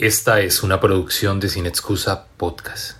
[0.00, 2.98] Esta es una producción de Sin Excusa Podcast.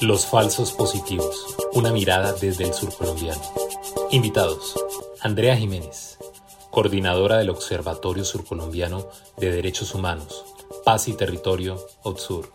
[0.00, 1.56] Los falsos positivos.
[1.72, 3.42] Una mirada desde el sur colombiano.
[4.12, 4.76] Invitados.
[5.22, 6.18] Andrea Jiménez,
[6.70, 9.08] coordinadora del Observatorio Surcolombiano
[9.38, 10.44] de Derechos Humanos,
[10.84, 12.48] Paz y Territorio, OTSUR.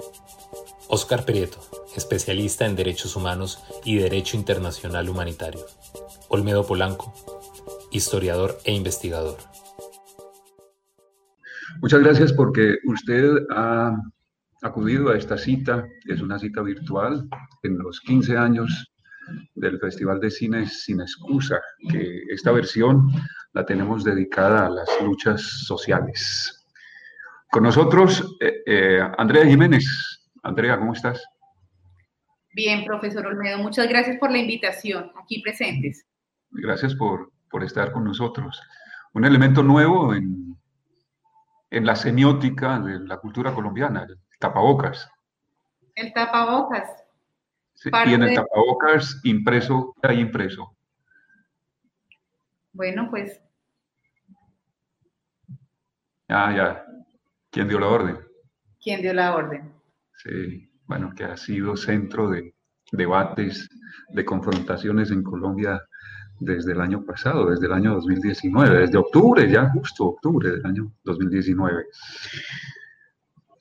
[0.88, 1.60] Oscar Prieto,
[1.98, 5.66] especialista en Derechos Humanos y Derecho Internacional Humanitario.
[6.30, 7.14] Olmedo Polanco,
[7.92, 9.51] historiador e investigador.
[11.82, 13.98] Muchas gracias porque usted ha
[14.62, 17.28] acudido a esta cita, es una cita virtual,
[17.64, 18.94] en los 15 años
[19.56, 23.08] del Festival de Cine Sin Excusa, que esta versión
[23.54, 26.68] la tenemos dedicada a las luchas sociales.
[27.50, 30.30] Con nosotros, eh, eh, Andrea Jiménez.
[30.44, 31.24] Andrea, ¿cómo estás?
[32.54, 36.06] Bien, profesor Olmedo, muchas gracias por la invitación, aquí presentes.
[36.52, 38.62] Gracias por, por estar con nosotros.
[39.14, 40.61] Un elemento nuevo en
[41.72, 45.10] en la semiótica de la cultura colombiana, el tapabocas.
[45.96, 46.90] El tapabocas.
[47.74, 50.76] Sí, y en el tapabocas impreso, ¿qué hay impreso?
[52.74, 53.42] Bueno, pues.
[56.28, 56.86] Ah, ya.
[57.50, 58.20] ¿Quién dio la orden?
[58.82, 59.74] ¿Quién dio la orden?
[60.18, 62.54] Sí, bueno, que ha sido centro de
[62.92, 63.70] debates,
[64.10, 65.82] de confrontaciones en Colombia
[66.42, 70.92] desde el año pasado, desde el año 2019, desde octubre, ya justo octubre del año
[71.04, 71.86] 2019.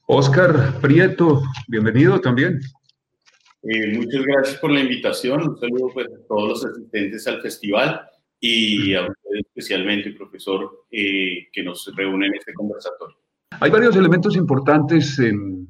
[0.07, 2.59] Oscar Prieto, bienvenido también.
[3.63, 5.51] Eh, muchas gracias por la invitación.
[5.51, 8.01] Un saludo pues, a todos los asistentes al festival
[8.41, 13.19] y a usted especialmente, profesor, eh, que nos reúne en este conversatorio.
[13.61, 15.69] Hay varios elementos importantes en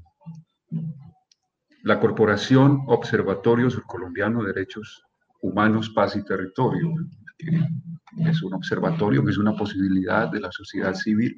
[1.83, 5.10] la Corporación Observatorio Surcolombiano de Derechos
[5.41, 6.95] Humanos, Paz y Territorio,
[7.39, 11.35] que es un observatorio, que es una posibilidad de la sociedad civil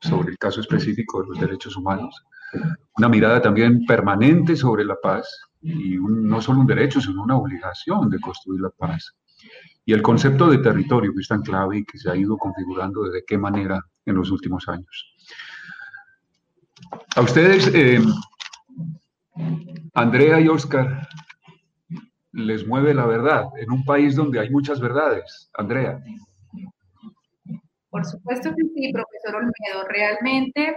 [0.00, 2.14] sobre el caso específico de los derechos humanos.
[2.96, 5.26] Una mirada también permanente sobre la paz
[5.62, 9.14] y no solo un derecho, sino una obligación de construir la paz.
[9.84, 13.04] Y el concepto de territorio que es tan clave y que se ha ido configurando
[13.04, 15.14] de qué manera en los últimos años.
[17.16, 18.00] A ustedes, eh,
[19.94, 21.08] Andrea y Oscar,
[22.32, 25.50] les mueve la verdad en un país donde hay muchas verdades.
[25.54, 26.00] Andrea.
[27.88, 29.88] Por supuesto que sí, profesor Olmedo.
[29.88, 30.76] Realmente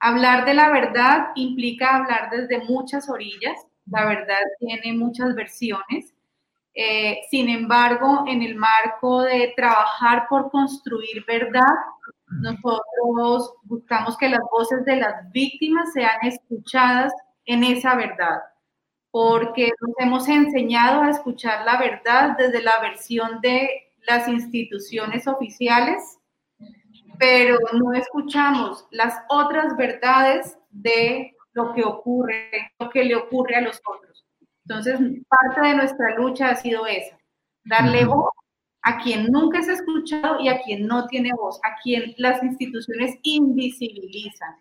[0.00, 3.54] hablar de la verdad implica hablar desde muchas orillas.
[3.86, 6.12] La verdad tiene muchas versiones.
[6.74, 11.74] Eh, sin embargo, en el marco de trabajar por construir verdad,
[12.28, 17.12] nosotros buscamos que las voces de las víctimas sean escuchadas
[17.44, 18.40] en esa verdad
[19.10, 26.18] porque nos hemos enseñado a escuchar la verdad desde la versión de las instituciones oficiales,
[27.18, 33.60] pero no escuchamos las otras verdades de lo que ocurre, lo que le ocurre a
[33.60, 34.24] los otros.
[34.64, 37.18] Entonces, parte de nuestra lucha ha sido esa,
[37.64, 38.30] darle voz
[38.82, 43.16] a quien nunca es escuchado y a quien no tiene voz, a quien las instituciones
[43.22, 44.56] invisibilizan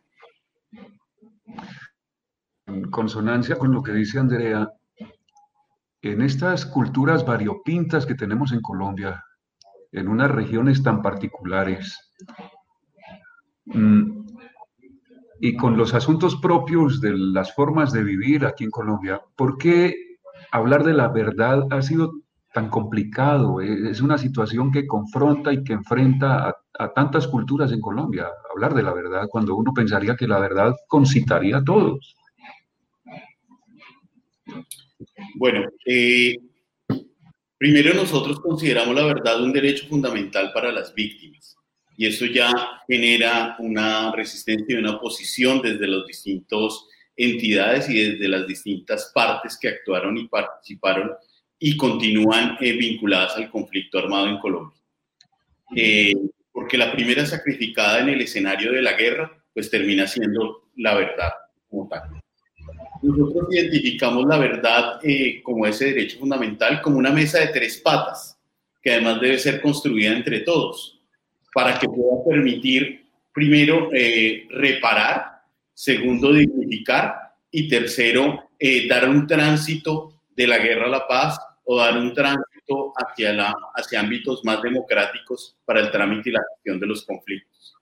[2.90, 4.72] consonancia con lo que dice Andrea,
[6.02, 9.24] en estas culturas variopintas que tenemos en Colombia,
[9.92, 11.98] en unas regiones tan particulares,
[13.66, 14.20] mm,
[15.42, 19.96] y con los asuntos propios de las formas de vivir aquí en Colombia, ¿por qué
[20.52, 22.14] hablar de la verdad ha sido
[22.54, 23.62] tan complicado?
[23.62, 28.74] Es una situación que confronta y que enfrenta a, a tantas culturas en Colombia, hablar
[28.74, 32.19] de la verdad, cuando uno pensaría que la verdad concitaría a todos.
[35.36, 36.38] Bueno, eh,
[37.58, 41.56] primero nosotros consideramos la verdad un derecho fundamental para las víctimas
[42.00, 42.50] y eso ya
[42.88, 46.86] genera una resistencia y una oposición desde las distintas
[47.18, 51.12] entidades y desde las distintas partes que actuaron y participaron
[51.60, 54.80] y continúan eh, vinculadas al conflicto armado en Colombia.
[55.76, 56.14] Eh,
[56.54, 61.32] porque la primera sacrificada en el escenario de la guerra, pues termina siendo la verdad
[61.70, 62.19] como tal.
[63.02, 68.38] Nosotros identificamos la verdad eh, como ese derecho fundamental como una mesa de tres patas,
[68.82, 71.00] que además debe ser construida entre todos,
[71.54, 75.44] para que pueda permitir, primero, eh, reparar,
[75.74, 81.78] segundo, dignificar y tercero, eh, dar un tránsito de la guerra a la paz o
[81.78, 86.80] dar un tránsito hacia, la, hacia ámbitos más democráticos para el trámite y la gestión
[86.80, 87.76] de los conflictos.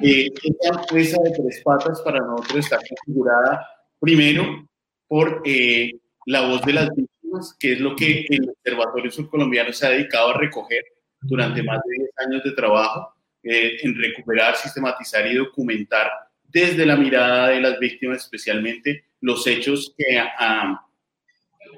[0.00, 3.66] esta mesa de tres patas para nosotros está configurada
[4.02, 4.68] Primero,
[5.06, 5.92] por eh,
[6.26, 10.30] la voz de las víctimas, que es lo que el Observatorio Surcolombiano se ha dedicado
[10.30, 10.82] a recoger
[11.20, 13.14] durante más de 10 años de trabajo,
[13.44, 16.10] eh, en recuperar, sistematizar y documentar
[16.42, 20.84] desde la mirada de las víctimas, especialmente los hechos que, ah,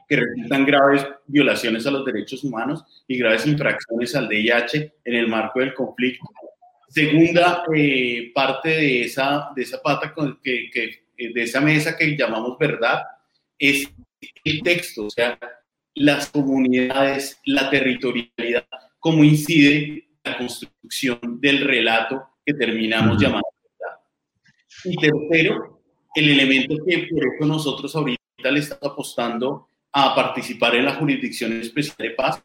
[0.09, 5.29] que resultan graves violaciones a los derechos humanos y graves infracciones al DIH en el
[5.29, 6.25] marco del conflicto.
[6.89, 12.17] Segunda eh, parte de esa, de esa pata, con que, que, de esa mesa que
[12.17, 13.03] llamamos verdad,
[13.59, 13.89] es
[14.45, 15.39] el texto, o sea,
[15.95, 18.67] las comunidades, la territorialidad,
[18.99, 24.01] cómo incide la construcción del relato que terminamos llamando verdad.
[24.85, 25.83] Y tercero,
[26.15, 31.53] el elemento que por eso nosotros ahorita le estamos apostando a participar en la Jurisdicción
[31.61, 32.43] Especial de Paz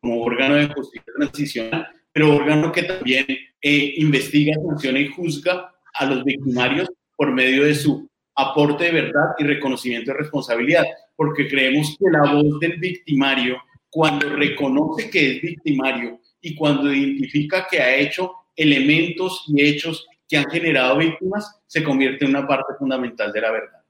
[0.00, 3.26] como órgano de justicia transicional, pero órgano que también
[3.60, 8.07] eh, investiga, sanciona y juzga a los victimarios por medio de su
[8.38, 10.84] aporte de verdad y reconocimiento de responsabilidad,
[11.16, 13.56] porque creemos que la voz del victimario,
[13.90, 20.36] cuando reconoce que es victimario y cuando identifica que ha hecho elementos y hechos que
[20.36, 23.80] han generado víctimas, se convierte en una parte fundamental de la verdad.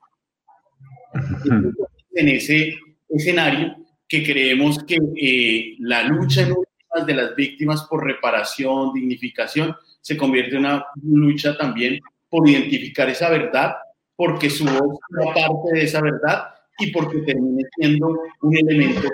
[2.15, 2.75] En ese
[3.09, 3.77] escenario
[4.09, 10.17] que creemos que eh, la lucha en últimas de las víctimas por reparación, dignificación, se
[10.17, 12.01] convierte en una lucha también
[12.31, 13.75] por identificar esa verdad,
[14.19, 16.49] porque su voz es parte de esa verdad
[16.81, 18.09] y porque termine siendo
[18.43, 19.09] un elemento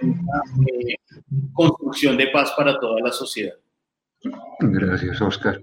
[0.00, 0.98] de
[1.52, 3.54] construcción de paz para toda la sociedad.
[4.58, 5.60] Gracias, Oscar.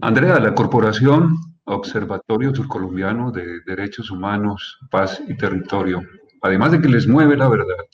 [0.00, 6.02] Andrea, la Corporación Observatorio Surcolombiano de Derechos Humanos, Paz y Territorio,
[6.40, 7.86] además de que les mueve la verdad,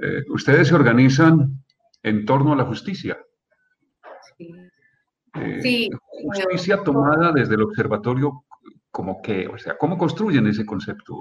[0.00, 1.64] eh, ustedes se organizan
[2.04, 3.18] en torno a la justicia.
[4.38, 4.54] Sí.
[5.34, 5.88] Eh,
[6.22, 8.44] justicia tomada desde el observatorio
[8.96, 11.20] como que, o sea, ¿cómo construyen ese concepto?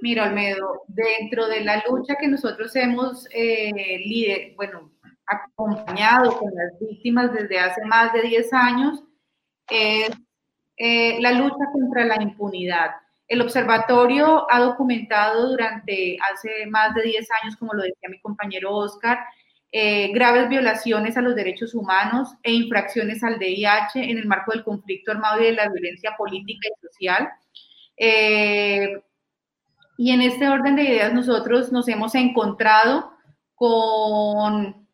[0.00, 4.92] Mira, Almedo, dentro de la lucha que nosotros hemos eh, bueno,
[5.26, 9.02] acompañado con las víctimas desde hace más de 10 años,
[9.68, 10.10] es
[10.76, 12.90] eh, la lucha contra la impunidad.
[13.26, 18.76] El observatorio ha documentado durante hace más de 10 años, como lo decía mi compañero
[18.76, 19.18] Oscar,
[19.72, 24.64] eh, graves violaciones a los derechos humanos e infracciones al DIH en el marco del
[24.64, 27.28] conflicto armado y de la violencia política y social.
[27.96, 29.00] Eh,
[29.96, 33.12] y en este orden de ideas nosotros nos hemos encontrado
[33.54, 34.88] con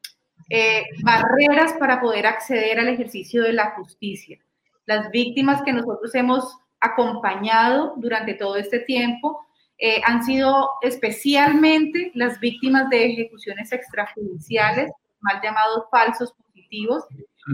[0.51, 4.39] eh, barreras para poder acceder al ejercicio de la justicia.
[4.85, 9.47] Las víctimas que nosotros hemos acompañado durante todo este tiempo
[9.79, 14.91] eh, han sido especialmente las víctimas de ejecuciones extrajudiciales,
[15.21, 17.05] mal llamados falsos positivos.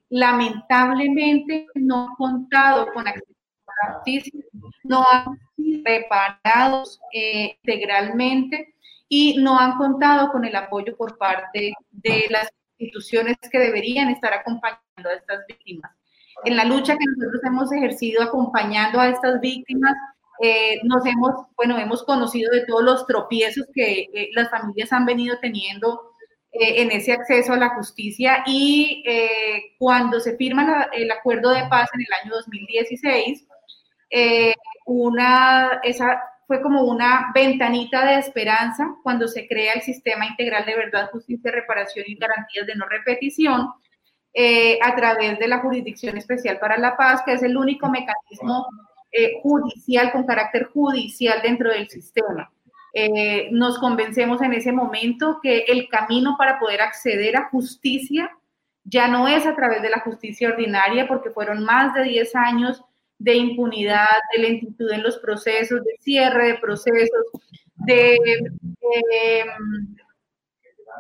[0.10, 3.34] lamentablemente no han contado con acceso
[3.68, 4.40] a la justicia,
[4.84, 8.76] no han sido reparados eh, integralmente
[9.08, 14.34] y no han contado con el apoyo por parte de las instituciones que deberían estar
[14.34, 15.99] acompañando a estas víctimas
[16.46, 19.96] en la lucha que nosotros hemos ejercido acompañando a estas víctimas,
[20.42, 25.06] eh, nos hemos, bueno, hemos conocido de todos los tropiezos que eh, las familias han
[25.06, 26.14] venido teniendo
[26.54, 29.04] eh, en ese acceso a la justicia y
[29.78, 33.48] cuando se firma el acuerdo de paz en el año 2016,
[34.86, 40.76] una, esa fue como una ventanita de esperanza cuando se crea el sistema integral de
[40.76, 43.70] verdad, justicia, reparación y garantías de no repetición,
[44.34, 48.68] eh, a través de la Jurisdicción Especial para la Paz, que es el único mecanismo
[49.12, 52.52] eh, judicial con carácter judicial dentro del sistema.
[52.94, 58.32] Eh, nos convencemos en ese momento que el camino para poder acceder a justicia
[58.84, 62.84] ya no es a través de la justicia ordinaria, porque fueron más de 10 años
[63.18, 67.26] de impunidad, de lentitud en los procesos, de cierre de procesos,
[67.76, 68.18] de,
[68.62, 69.46] de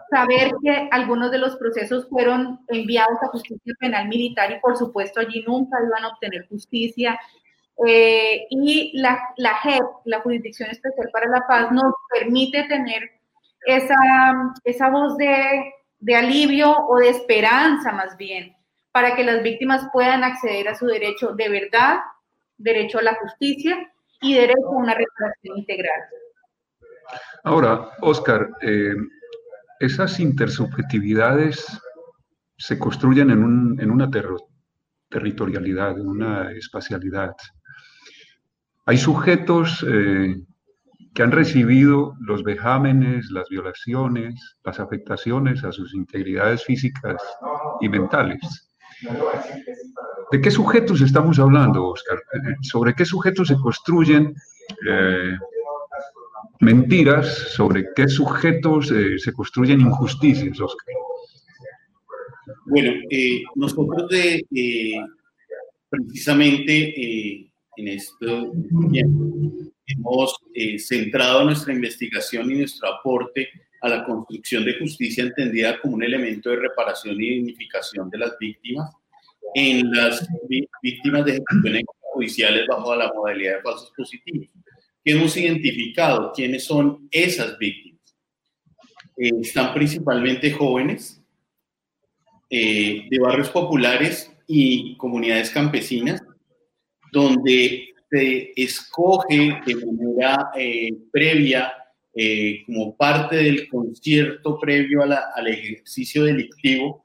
[0.09, 5.19] saber que algunos de los procesos fueron enviados a justicia penal militar y por supuesto
[5.19, 7.19] allí nunca iban a obtener justicia.
[7.85, 13.03] Eh, y la, la JEP, la Jurisdicción Especial para la Paz, nos permite tener
[13.65, 13.95] esa,
[14.63, 18.55] esa voz de, de alivio o de esperanza más bien,
[18.91, 21.99] para que las víctimas puedan acceder a su derecho de verdad,
[22.57, 23.77] derecho a la justicia
[24.21, 26.01] y derecho a una reparación integral.
[27.43, 28.93] Ahora, Oscar, eh,
[29.79, 31.65] esas intersubjetividades
[32.57, 34.09] se construyen en, una
[35.09, 37.33] territorialidad, en una espacialidad.
[38.85, 40.35] Hay sujetos eh,
[41.13, 47.21] que han recibido los vejámenes, las violaciones, las afectaciones a sus integridades físicas
[47.79, 48.69] y mentales.
[50.31, 52.21] ¿De qué sujetos estamos hablando, Oscar?
[52.61, 54.35] ¿Sobre qué sujetos se construyen
[54.87, 55.37] eh,
[56.59, 60.95] mentiras sobre qué sujetos eh, se construyen injusticias, Oscar.
[62.65, 64.45] Bueno, eh, nosotros de,
[65.89, 68.51] precisamente en esto
[69.85, 70.35] hemos
[70.77, 73.49] centrado nuestra investigación y nuestro aporte
[73.81, 78.37] a la construcción de justicia entendida como un elemento de reparación y dignificación de las
[78.39, 78.91] víctimas
[79.55, 80.27] en las
[80.81, 84.49] víctimas de ejecuciones judiciales bajo la modalidad de falsos positivos.
[85.03, 86.31] ¿Qué hemos identificado?
[86.35, 87.89] ¿Quiénes son esas víctimas?
[89.15, 91.21] Eh, están principalmente jóvenes
[92.49, 96.21] eh, de barrios populares y comunidades campesinas,
[97.11, 101.73] donde se escoge de manera eh, previa
[102.65, 107.01] como parte del concierto previo al ejercicio delictivo,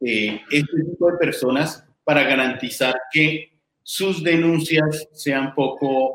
[0.00, 3.52] este tipo de personas para garantizar que
[3.82, 6.14] sus denuncias sean poco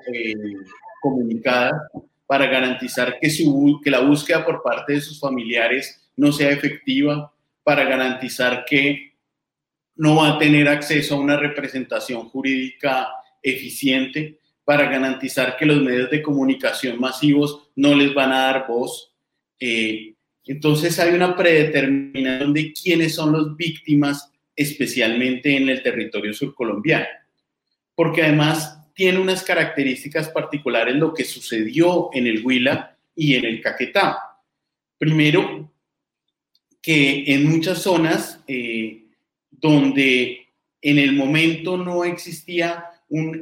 [1.01, 1.73] comunicadas,
[2.25, 7.33] para garantizar que, su, que la búsqueda por parte de sus familiares no sea efectiva,
[7.63, 9.11] para garantizar que
[9.95, 13.09] no va a tener acceso a una representación jurídica
[13.43, 19.13] eficiente para garantizar que los medios de comunicación masivos no les van a dar voz.
[19.59, 20.13] Eh,
[20.45, 27.07] entonces hay una predeterminación de quiénes son las víctimas, especialmente en el territorio surcolombiano,
[27.95, 33.61] porque además tiene unas características particulares lo que sucedió en el Huila y en el
[33.61, 34.17] Caquetá.
[34.97, 35.71] Primero,
[36.81, 39.05] que en muchas zonas eh,
[39.49, 40.47] donde
[40.81, 42.85] en el momento no existía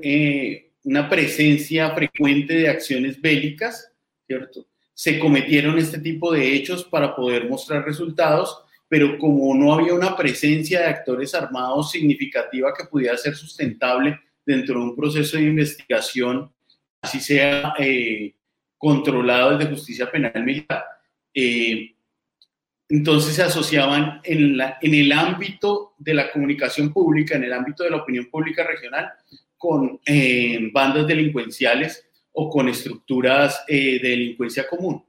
[0.01, 3.91] eh, una presencia frecuente de acciones bélicas,
[4.27, 4.67] ¿cierto?
[4.93, 10.17] Se cometieron este tipo de hechos para poder mostrar resultados, pero como no había una
[10.17, 16.51] presencia de actores armados significativa que pudiera ser sustentable dentro de un proceso de investigación,
[17.01, 18.33] así sea eh,
[18.79, 20.83] controlado desde justicia penal militar,
[21.35, 21.93] eh,
[22.89, 27.83] entonces se asociaban en, la, en el ámbito de la comunicación pública, en el ámbito
[27.83, 29.11] de la opinión pública regional,
[29.55, 35.05] con eh, bandas delincuenciales o con estructuras eh, de delincuencia común,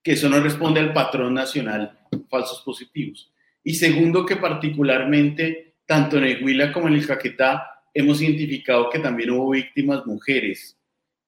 [0.00, 1.98] que eso no responde al patrón nacional
[2.30, 3.32] falsos positivos.
[3.64, 8.98] Y segundo, que particularmente, tanto en el Huila como en el Caquetá, hemos identificado que
[8.98, 10.78] también hubo víctimas mujeres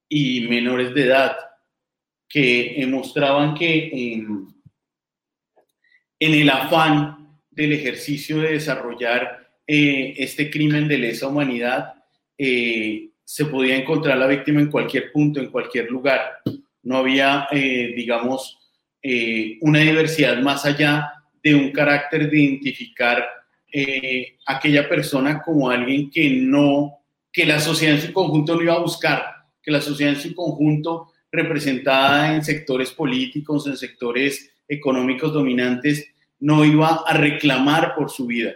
[0.08, 1.36] y menores de edad
[2.28, 4.48] que mostraban que en,
[6.18, 11.94] en el afán del ejercicio de desarrollar eh, este crimen de lesa humanidad,
[12.36, 16.40] eh, se podía encontrar la víctima en cualquier punto, en cualquier lugar.
[16.82, 18.58] No había, eh, digamos,
[19.60, 23.26] una diversidad más allá de un carácter de identificar
[24.46, 26.98] aquella persona como alguien que no,
[27.32, 29.24] que la sociedad en su conjunto no iba a buscar,
[29.62, 36.06] que la sociedad en su conjunto representada en sectores políticos, en sectores económicos dominantes,
[36.38, 38.54] no iba a reclamar por su vida.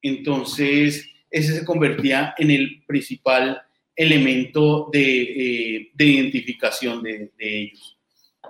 [0.00, 3.62] Entonces, ese se convertía en el principal
[3.94, 7.98] elemento de, eh, identificación de, ellos.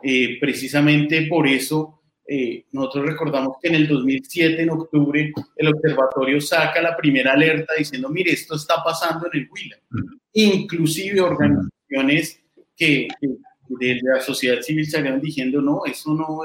[0.02, 6.40] Eh, precisamente por eso, eh, nosotros recordamos que en el 2007, en octubre, el observatorio
[6.40, 9.76] saca la primera alerta diciendo, mire, esto está pasando en el Huila.
[10.32, 12.40] Inclusive organizaciones
[12.76, 13.08] que,
[13.68, 16.40] de la sociedad civil salieron diciendo, no, eso no,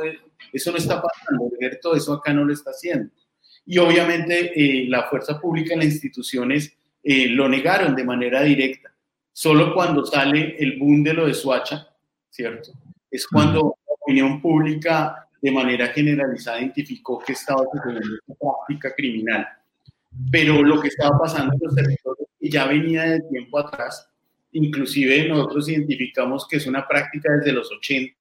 [0.51, 1.49] eso no está pasando,
[1.81, 3.11] todo eso acá no lo está haciendo
[3.67, 8.93] y obviamente eh, la fuerza pública las instituciones eh, lo negaron de manera directa.
[9.33, 11.87] Solo cuando sale el boom de lo de Suacha,
[12.29, 12.71] ¿cierto?
[13.11, 19.47] Es cuando la opinión pública de manera generalizada identificó que estaba sucediendo esta práctica criminal.
[20.31, 24.09] Pero lo que estaba pasando en los territorios ya venía de tiempo atrás,
[24.51, 28.13] inclusive nosotros identificamos que es una práctica desde los 80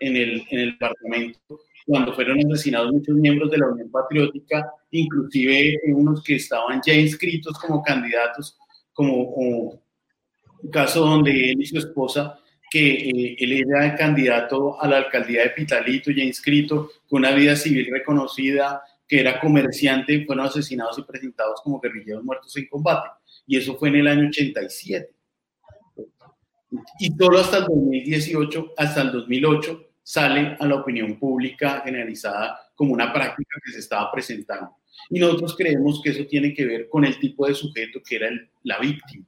[0.00, 5.80] en el, en el departamento cuando fueron asesinados muchos miembros de la Unión Patriótica, inclusive
[5.88, 8.58] unos que estaban ya inscritos como candidatos,
[8.92, 9.80] como, un
[10.70, 12.38] caso donde él y su esposa,
[12.74, 17.54] que eh, él era candidato a la alcaldía de Pitalito, ya inscrito, con una vida
[17.54, 23.10] civil reconocida, que era comerciante, fueron asesinados y presentados como guerrilleros muertos en combate.
[23.46, 25.08] Y eso fue en el año 87.
[26.98, 32.92] Y solo hasta el 2018, hasta el 2008, sale a la opinión pública generalizada como
[32.92, 34.78] una práctica que se estaba presentando.
[35.10, 38.30] Y nosotros creemos que eso tiene que ver con el tipo de sujeto que era
[38.64, 39.26] la víctima,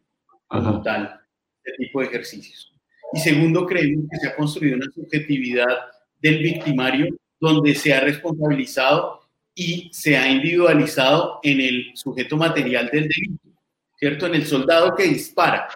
[0.49, 1.21] como tal,
[1.65, 2.76] de tipo de ejercicios.
[3.17, 5.75] Y segundo, creemos que se ha construido una subjetividad
[6.21, 9.23] del victimario donde se ha responsabilizado
[9.55, 13.49] y se ha individualizado en el sujeto material del delito,
[13.99, 14.27] ¿cierto?
[14.27, 15.67] En el soldado que dispara,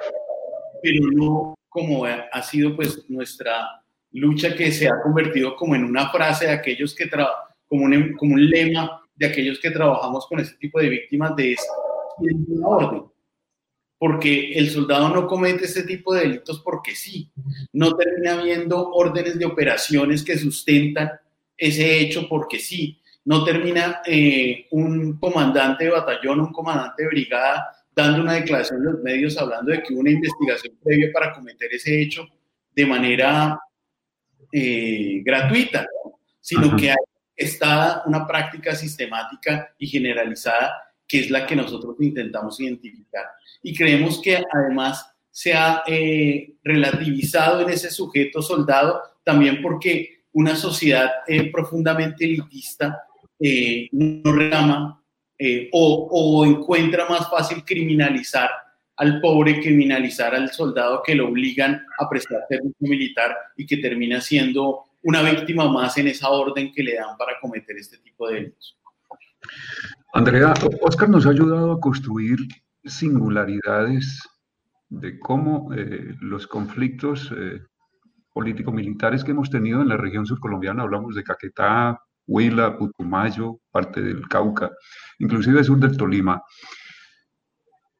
[0.82, 3.82] pero no como ha sido pues nuestra
[4.12, 7.08] lucha que se ha convertido como en una frase de aquellos que
[7.66, 11.52] como un, como un lema de aquellos que trabajamos con este tipo de víctimas de
[11.52, 11.72] esta
[12.64, 13.04] orden.
[14.00, 17.30] Porque el soldado no comete este tipo de delitos porque sí.
[17.72, 21.12] No termina viendo órdenes de operaciones que sustentan
[21.56, 22.98] ese hecho porque sí.
[23.26, 28.92] No termina eh, un comandante de batallón, un comandante de brigada dando una declaración en
[28.92, 32.26] los medios hablando de que hubo una investigación previa para cometer ese hecho
[32.74, 33.58] de manera
[34.50, 35.86] eh, gratuita,
[36.40, 36.96] sino que hay,
[37.36, 43.24] está una práctica sistemática y generalizada que es la que nosotros intentamos identificar.
[43.62, 50.54] Y creemos que además se ha eh, relativizado en ese sujeto soldado también porque una
[50.54, 53.02] sociedad eh, profundamente elitista
[53.92, 55.00] no reclama
[55.42, 58.50] eh, o, encuentra más fácil criminalizar
[58.96, 64.20] al pobre, criminalizar al soldado que lo obligan a prestar servicio militar y que termina
[64.20, 68.34] siendo una víctima más en esa orden que le dan para cometer este tipo de
[68.34, 68.76] delitos.
[70.12, 72.40] Andrea, Oscar nos ha ayudado a construir
[72.84, 74.20] singularidades
[74.88, 77.60] de cómo eh, los conflictos eh,
[78.32, 84.26] político-militares que hemos tenido en la región surcolombiana, hablamos de Caquetá, Huila, Putumayo, parte del
[84.28, 84.70] Cauca,
[85.20, 86.42] inclusive sur del Tolima,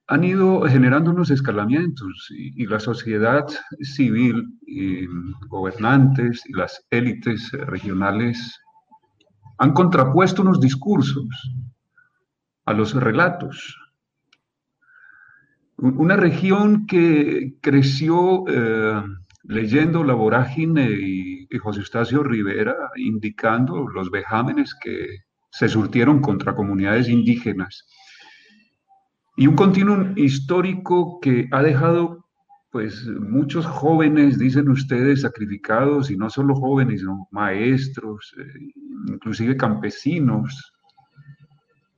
[0.08, 3.46] han ido generando unos escalamientos y, la sociedad
[3.82, 5.06] civil, y
[5.46, 8.58] gobernantes y las élites regionales
[9.58, 11.28] han contrapuesto unos discursos
[12.70, 13.76] a los relatos.
[15.76, 19.02] Una región que creció eh,
[19.44, 27.08] leyendo La Vorágine y, José Eustacio Rivera indicando los vejámenes que se surtieron contra comunidades
[27.08, 27.88] indígenas.
[29.36, 32.24] Y un continuo histórico que ha dejado
[32.70, 38.70] pues muchos jóvenes, dicen ustedes, sacrificados, y no solo jóvenes, sino maestros, eh,
[39.08, 40.72] inclusive campesinos.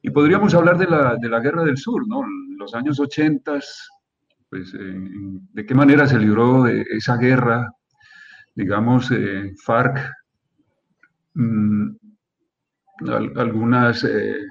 [0.03, 2.23] Y podríamos hablar de la, de la Guerra del Sur, ¿no?
[2.59, 3.61] Los años 80
[4.53, 5.09] pues, eh,
[5.55, 7.73] de qué manera se libró esa guerra,
[8.55, 10.12] digamos, eh, FARC,
[11.33, 11.88] mm,
[13.35, 14.43] algunas eh,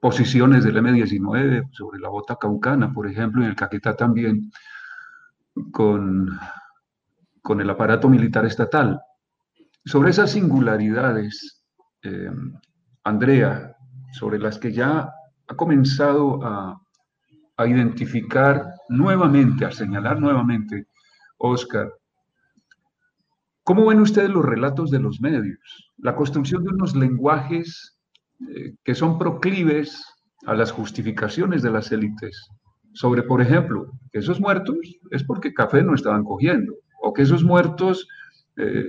[0.00, 4.52] posiciones del M-19 sobre la bota caucana, por ejemplo, en el Caquetá también,
[5.72, 6.28] con,
[7.42, 9.00] con el aparato militar estatal.
[9.84, 11.64] Sobre esas singularidades,
[13.02, 13.76] Andrea,
[14.12, 15.10] sobre las que ya
[15.48, 16.80] ha comenzado a,
[17.56, 20.86] a identificar nuevamente, a señalar nuevamente,
[21.38, 21.92] Oscar,
[23.62, 25.92] ¿cómo ven ustedes los relatos de los medios?
[25.98, 27.98] La construcción de unos lenguajes
[28.48, 30.02] eh, que son proclives
[30.46, 32.48] a las justificaciones de las élites
[32.94, 34.78] sobre, por ejemplo, que esos muertos
[35.10, 38.08] es porque café no estaban cogiendo, o que esos muertos
[38.56, 38.84] eh,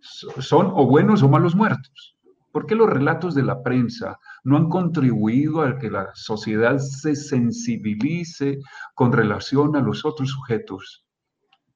[0.00, 2.15] son o buenos o malos muertos.
[2.56, 7.14] ¿Por qué los relatos de la prensa no han contribuido a que la sociedad se
[7.14, 8.60] sensibilice
[8.94, 11.04] con relación a los otros sujetos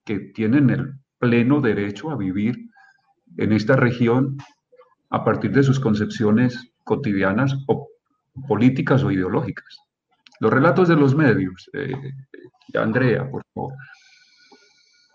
[0.06, 2.70] que tienen el pleno derecho a vivir
[3.36, 4.38] en esta región
[5.10, 7.86] a partir de sus concepciones cotidianas o
[8.48, 9.80] políticas o ideológicas?
[10.38, 11.68] Los relatos de los medios.
[11.74, 11.92] Eh,
[12.72, 13.74] Andrea, por favor.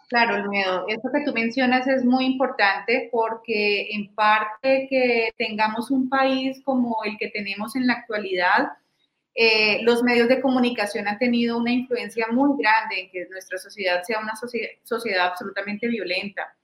[0.09, 0.85] Claro, el miedo.
[0.87, 6.97] Esto que tú mencionas es muy importante porque en parte que tengamos un país como
[7.03, 8.73] el que tenemos en la actualidad,
[9.33, 14.03] eh, los medios de comunicación han tenido una influencia muy grande en que nuestra sociedad
[14.03, 16.55] sea una sociedad, absolutamente violenta.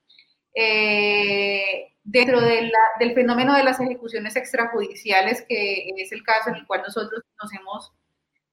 [0.54, 6.84] Eh, dentro del fenómeno de las ejecuciones extrajudiciales, que es el caso en el cual
[6.84, 7.92] nosotros nos hemos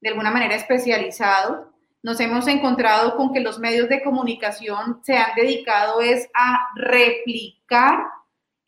[0.00, 1.72] de alguna manera especializado,
[2.02, 7.98] nos hemos encontrado con que los medios de comunicación se han dedicado es a replicar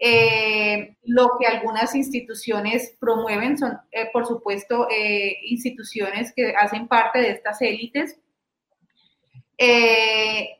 [0.03, 7.21] eh, lo que algunas instituciones promueven, son eh, por supuesto eh, instituciones que hacen parte
[7.21, 8.19] de estas élites.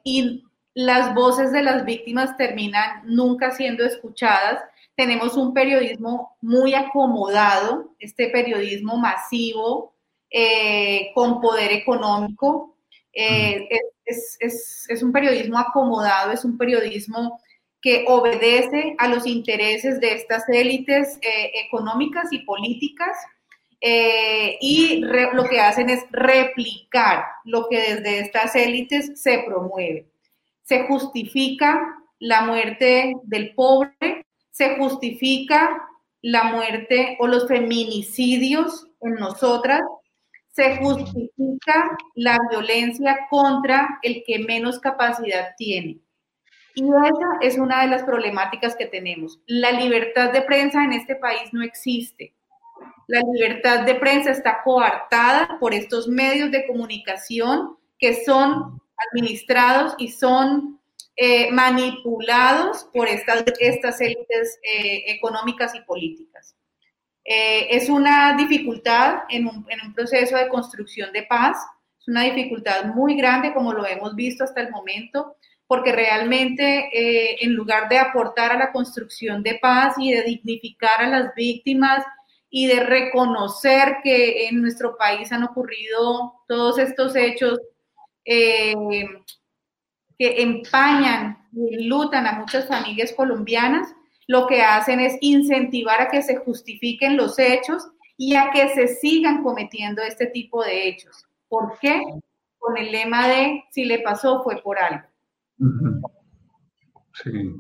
[0.05, 4.63] y las voces de las víctimas terminan nunca siendo escuchadas.
[4.95, 9.95] Tenemos un periodismo muy acomodado, este periodismo masivo,
[10.31, 12.77] eh, con poder económico.
[13.13, 13.69] Eh,
[14.05, 17.41] es, un periodismo acomodado, es un periodismo
[17.81, 23.17] que obedece a los intereses de estas élites eh, económicas y políticas
[23.83, 30.07] y lo que hacen es replicar lo que desde estas élites se promueve.
[30.63, 31.81] Se justifica
[32.19, 35.83] la muerte del pobre, se justifica
[36.23, 39.81] la muerte o los feminicidios en nosotras,
[40.53, 46.01] se justifica la violencia contra el que menos capacidad tiene.
[46.75, 49.41] Y esa es una de las problemáticas que tenemos.
[49.47, 52.35] La libertad de prensa en este país no existe.
[53.07, 60.09] La libertad de prensa está coartada por estos medios de comunicación que son administrados y
[60.09, 60.81] son
[61.17, 66.57] eh, manipulados por estas, élites eh, económicas y políticas.
[67.25, 71.59] Eh, es una dificultad en un, proceso de construcción de paz,
[71.99, 76.89] es una dificultad muy grande como lo hemos visto hasta el momento, porque realmente
[77.45, 82.05] en lugar de aportar a la construcción de paz y de dignificar a las víctimas
[82.51, 87.61] y de reconocer que en nuestro país han ocurrido todos estos hechos
[88.25, 88.75] eh,
[90.19, 93.95] que empañan y lutan a muchas familias colombianas,
[94.31, 98.87] lo que hacen es incentivar a que se justifiquen los hechos y a que se
[98.87, 101.27] sigan cometiendo este tipo de hechos.
[101.49, 102.01] ¿Por qué?
[102.57, 105.03] Con el lema de si le pasó fue por algo.
[107.25, 107.57] Sí.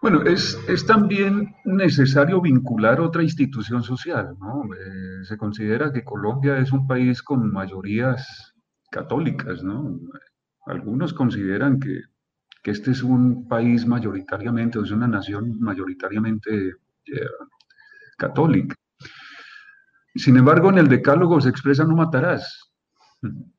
[0.00, 4.72] Bueno, es, es, también necesario vincular otra institución social, ¿no?
[4.72, 8.54] Eh, se considera que Colombia es un país con mayorías
[8.92, 9.98] católicas, ¿no?
[10.64, 12.02] Algunos consideran que,
[12.62, 17.26] que este es un país mayoritariamente, o es una nación mayoritariamente eh,
[18.18, 18.74] católica.
[20.14, 22.72] Sin embargo, en el decálogo se expresa no matarás.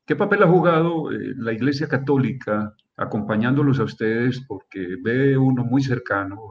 [0.06, 5.82] ¿Qué papel ha jugado eh, la Iglesia Católica acompañándolos a ustedes porque ve uno muy
[5.82, 6.50] cercano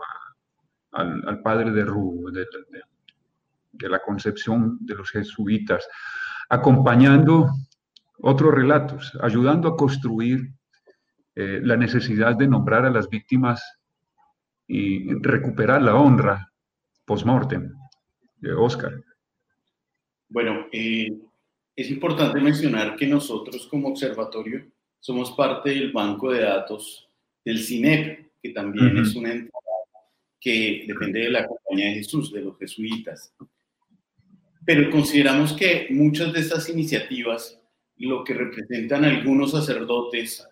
[0.92, 2.46] al, padre de Ru, de,
[3.72, 5.86] de, la concepción de los jesuitas,
[6.48, 7.46] acompañando
[8.18, 10.52] otros relatos, ayudando a construir
[11.42, 13.62] eh, la necesidad de nombrar a las víctimas
[14.66, 16.52] y recuperar la honra
[17.06, 17.72] post-mortem.
[18.36, 18.92] de Oscar.
[20.28, 21.10] Bueno, eh,
[21.74, 24.66] es importante mencionar que nosotros como observatorio
[24.98, 27.08] somos parte del banco de datos
[27.42, 29.50] del CINEP, que también es una entidad
[30.38, 33.34] que depende de la Compañía de Jesús, de los jesuitas.
[34.66, 37.58] Pero consideramos que muchas de estas iniciativas
[37.96, 40.46] lo que representan algunos sacerdotes,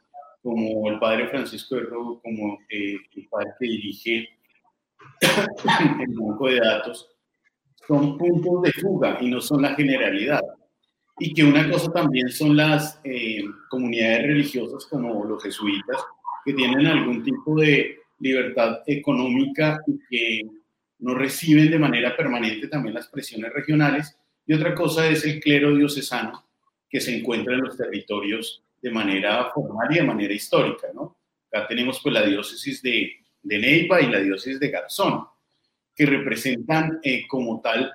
[0.48, 4.28] como el padre Francisco de Robo, como eh, el padre que dirige
[6.00, 7.06] el banco de datos,
[7.86, 10.40] son puntos de fuga y no son la generalidad.
[11.18, 16.02] Y que una cosa también son las eh, comunidades religiosas como los jesuitas,
[16.46, 20.50] que tienen algún tipo de libertad económica y que
[21.00, 24.16] no reciben de manera permanente también las presiones regionales.
[24.46, 26.42] Y otra cosa es el clero diocesano,
[26.88, 31.16] que se encuentra en los territorios de manera formal y de manera histórica, ¿no?
[31.50, 35.24] Acá tenemos pues la diócesis de, Neiva y la diócesis de Garzón,
[35.94, 37.92] que representan eh, como tal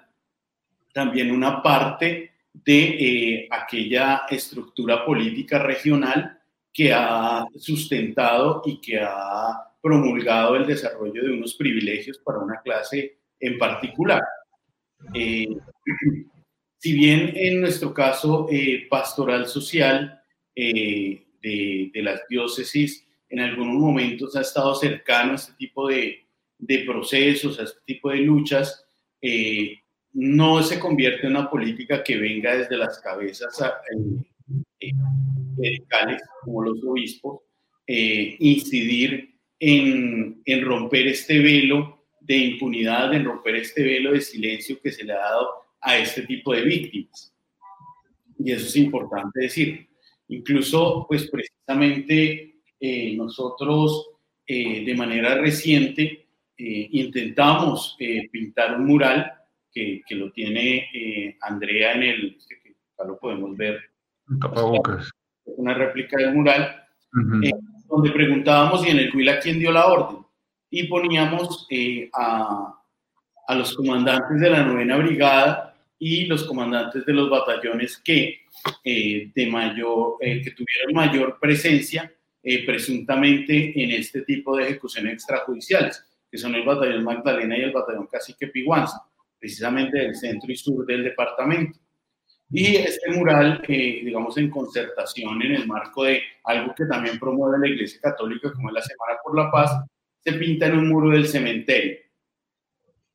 [0.94, 6.40] también una parte de eh, aquella estructura política regional
[6.72, 13.20] que ha sustentado y que ha promulgado el desarrollo de unos privilegios para una clase
[13.40, 14.22] en particular.
[15.14, 15.48] Eh,
[16.78, 20.22] si bien en nuestro caso eh, pastoral social
[20.56, 26.26] eh, de, las diócesis en algunos momentos ha estado cercano a este tipo de,
[26.86, 28.86] procesos, a este tipo de luchas,
[29.22, 29.80] eh,
[30.14, 33.60] no se convierte en una política que venga desde las cabezas
[35.58, 37.42] medicales, como los obispos,
[37.88, 44.92] incidir en, en romper este velo de impunidad, en romper este velo de silencio que
[44.92, 45.50] se le ha dado
[45.82, 47.34] a este tipo de víctimas.
[48.40, 49.88] Y eso es importante decir.
[50.34, 54.10] Incluso, pues precisamente eh, nosotros
[54.48, 57.96] eh, de manera reciente eh, intentamos
[58.32, 59.32] pintar un mural
[59.72, 63.80] que, que lo tiene Andrea en el, que acá lo podemos ver.
[65.46, 66.84] Una réplica del mural,
[67.88, 70.26] donde preguntábamos y en el Huila quién dio la orden.
[70.70, 71.68] Y poníamos
[72.14, 72.82] a,
[73.48, 78.43] a los comandantes de la novena brigada y los comandantes de los batallones que,
[78.84, 85.14] eh, de mayor, eh, que tuvieron mayor presencia eh, presuntamente en este tipo de ejecuciones
[85.14, 89.02] extrajudiciales, que son el batallón Magdalena y el batallón Cacique Piguanza,
[89.40, 91.80] precisamente del centro y sur del departamento.
[92.50, 97.74] Y este mural, digamos, en concertación en el marco de algo que también promueve la
[97.74, 99.72] Iglesia Católica, como es la Semana por la Paz,
[100.20, 101.98] se pinta en un muro del cementerio.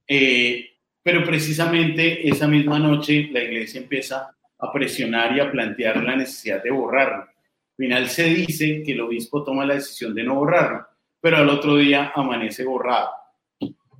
[0.07, 6.63] Pero precisamente esa misma noche la iglesia empieza a presionar y a plantear la necesidad
[6.63, 7.23] de borrarlo.
[7.23, 10.87] Al final se dice que el obispo toma la decisión de no borrarlo,
[11.21, 13.11] pero al otro día amanece borrado.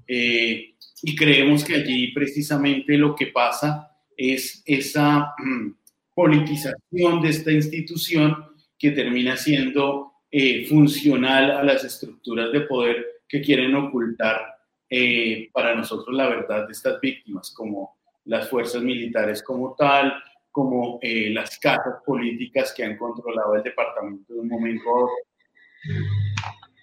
[0.07, 5.75] Eh, y creemos que allí precisamente lo que pasa es esa mm,
[6.15, 8.45] politización de esta institución
[8.77, 14.59] que termina siendo eh, funcional a las estructuras de poder que quieren ocultar
[14.91, 20.13] eh, para nosotros la verdad de estas víctimas, como las fuerzas militares como tal,
[20.59, 25.15] como eh, las casas políticas que han controlado el departamento de un momento a otro.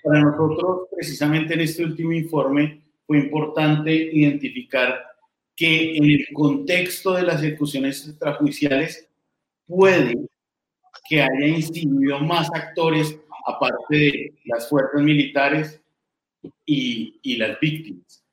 [0.01, 5.03] Para nosotros, precisamente en este último informe, fue importante identificar
[5.57, 9.09] que en el contexto de las ejecuciones extrajudiciales
[9.67, 10.15] puede
[11.09, 15.81] que haya incidido más actores aparte de las fuerzas militares
[16.65, 18.23] y, y, las víctimas,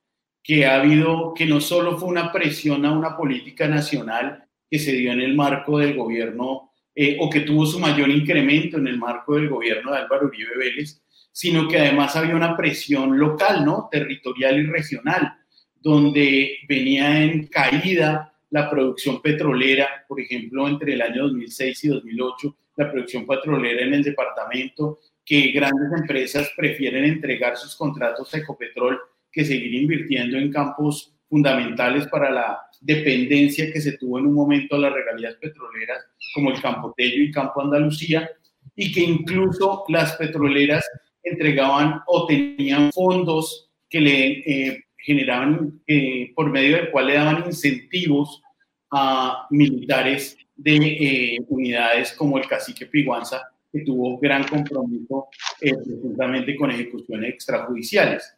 [0.40, 4.92] que ha habido, que no solo fue una presión a una política nacional que se
[4.92, 8.96] dio en el marco del gobierno eh, o que tuvo su mayor incremento en el
[8.96, 13.90] marco del gobierno de Álvaro Uribe Vélez, sino que además había una presión local, ¿no?
[13.92, 15.34] Territorial y regional,
[15.78, 22.56] donde venía en caída la producción petrolera, por ejemplo, entre el año 2006 y 2008,
[22.76, 28.98] la producción petrolera en el departamento, que grandes empresas prefieren entregar sus contratos a Ecopetrol
[29.30, 34.76] que seguir invirtiendo en campos fundamentales para la dependencia que se tuvo en un momento
[34.76, 38.28] a las regalías petroleras, como el Campo Tello y Campo Andalucía,
[38.74, 40.84] y que incluso las petroleras
[41.22, 47.44] entregaban o tenían fondos que le eh, generaban, eh, por medio del cual le daban
[47.46, 48.42] incentivos
[48.90, 53.42] a militares de eh, unidades como el cacique Piguanza,
[53.72, 58.36] que tuvo gran compromiso precisamente con ejecuciones extrajudiciales.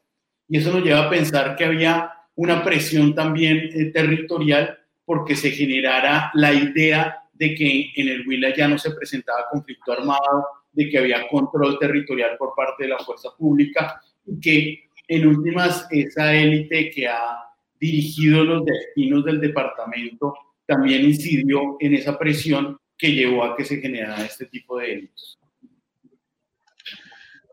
[0.49, 6.31] Y eso nos lleva a pensar que había una presión también territorial porque se generara
[6.35, 10.99] la idea de que en el Huila ya no se presentaba conflicto armado, de que
[10.99, 16.91] había control territorial por parte de la fuerza pública y que en últimas esa élite
[16.91, 17.45] que ha
[17.79, 20.35] dirigido los destinos del departamento
[20.67, 25.39] también incidió en esa presión que llevó a que se generara este tipo de delitos.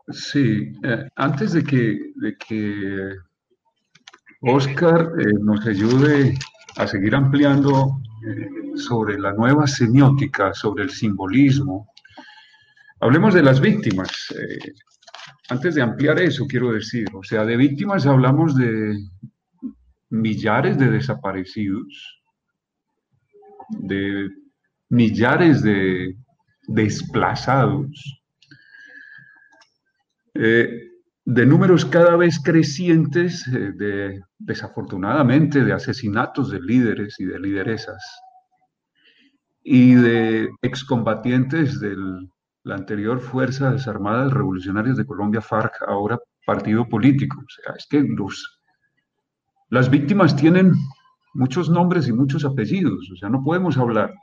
[0.08, 3.16] Sí, eh, antes de que
[4.42, 6.34] Oscar eh, nos ayude
[6.76, 11.92] a seguir ampliando eh, sobre la nueva semiótica, sobre el simbolismo,
[13.02, 14.12] Hablemos de las víctimas.
[14.30, 14.74] Eh,
[15.48, 18.96] antes de ampliar eso, quiero decir, o sea, de víctimas hablamos de
[20.10, 22.22] millares de desaparecidos,
[23.70, 24.30] de
[24.88, 26.16] millares de
[26.68, 28.22] desplazados,
[30.34, 30.91] eh,
[31.24, 38.02] de números cada vez crecientes, eh, de, desafortunadamente, de asesinatos de líderes y de lideresas,
[39.62, 42.28] y de excombatientes del
[42.64, 47.38] la anterior Fuerzas Armadas Revolucionarias de Colombia, FARC, ahora partido político.
[47.40, 48.60] O sea, es que los,
[49.68, 50.72] las víctimas tienen
[51.34, 53.10] muchos nombres y muchos apellidos.
[53.12, 54.14] O sea, no podemos hablar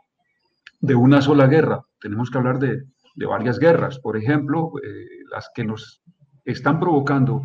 [0.79, 2.83] de una sola guerra, tenemos que hablar de,
[3.15, 3.99] de varias guerras.
[3.99, 6.01] Por ejemplo, eh, las que nos
[6.51, 7.43] están provocando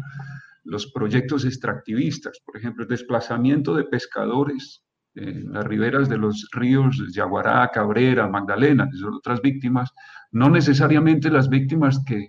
[0.65, 4.83] los proyectos extractivistas, por ejemplo, el desplazamiento de pescadores
[5.15, 9.91] en las riberas de los ríos Yaguará, Cabrera, Magdalena, que son otras víctimas,
[10.33, 12.29] no necesariamente las víctimas que,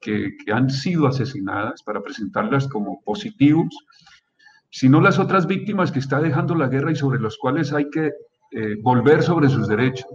[0.00, 3.68] que, han sido asesinadas para presentarlas como positivos,
[4.70, 8.10] sino las otras víctimas que está dejando la guerra y sobre los cuales hay que
[8.50, 10.10] eh, volver sobre sus derechos.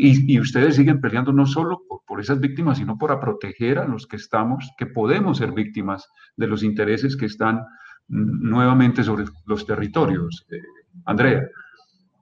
[0.00, 4.06] Y, ustedes siguen peleando no solo por, por, esas víctimas, sino para proteger a los
[4.06, 7.64] que estamos, que podemos ser víctimas de los intereses que están
[8.06, 10.46] nuevamente sobre los territorios.
[10.50, 10.60] Eh,
[11.04, 11.42] Andrea.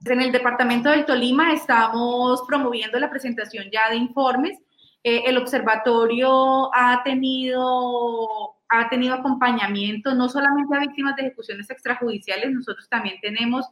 [0.05, 4.57] En el departamento del Tolima estamos promoviendo la presentación ya de informes.
[5.03, 8.27] Eh, el observatorio ha tenido,
[8.69, 13.67] ha tenido acompañamiento no solamente a víctimas de ejecuciones extrajudiciales, nosotros también tenemos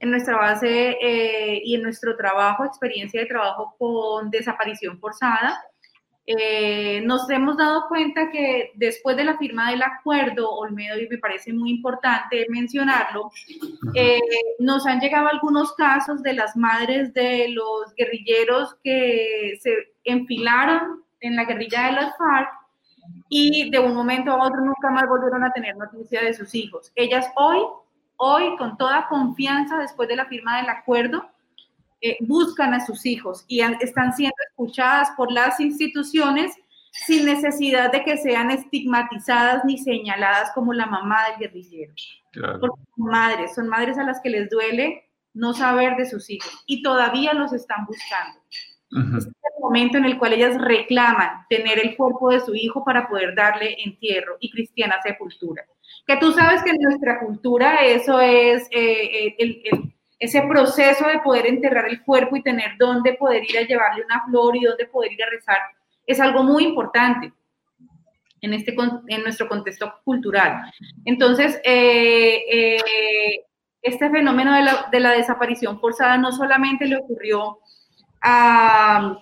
[0.00, 5.62] en nuestra base eh, y en nuestro trabajo, experiencia de trabajo con desaparición forzada.
[6.26, 11.18] Eh, nos hemos dado cuenta que después de la firma del acuerdo, Olmedo, y me
[11.18, 13.30] parece muy importante mencionarlo,
[13.94, 14.20] eh,
[14.58, 21.36] nos han llegado algunos casos de las madres de los guerrilleros que se enfilaron en
[21.36, 22.48] la guerrilla de las FARC
[23.28, 26.92] y de un momento a otro nunca más volvieron a tener noticia de sus hijos.
[26.94, 27.58] Ellas hoy,
[28.22, 31.30] hoy, con toda confianza, después de la firma del acuerdo,
[32.02, 36.54] eh, buscan a sus hijos y están siendo escuchadas por las instituciones
[36.92, 41.94] sin necesidad de que sean estigmatizadas ni señaladas como la mamá del guerrillero.
[42.32, 46.62] Porque son madres, son madres a las que les duele no saber de sus hijos
[46.66, 48.40] y todavía los están buscando.
[48.90, 53.08] Es el momento en el cual ellas reclaman tener el cuerpo de su hijo para
[53.08, 55.64] poder darle entierro y cristiana sepultura.
[56.06, 61.18] Que tú sabes que en nuestra cultura eso es eh, eh, el ese proceso de
[61.20, 64.86] poder enterrar el cuerpo y tener dónde poder ir a llevarle una flor y dónde
[64.86, 65.58] poder ir a rezar,
[66.06, 67.32] es algo muy importante
[68.42, 68.76] en, este,
[69.08, 70.70] en nuestro contexto cultural.
[71.06, 73.46] Entonces, eh, eh,
[73.80, 77.58] este fenómeno de la, de la desaparición forzada no solamente le ocurrió
[78.22, 79.18] a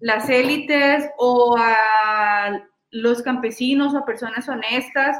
[0.00, 2.60] las élites o a
[2.90, 5.16] los campesinos o a personas honestas,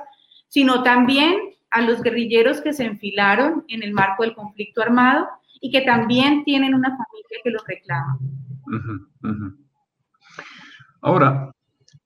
[0.48, 1.34] sino también
[1.70, 5.26] a los guerrilleros que se enfilaron en el marco del conflicto armado
[5.60, 8.18] y que también tienen una familia que los reclama.
[11.00, 11.50] Ahora,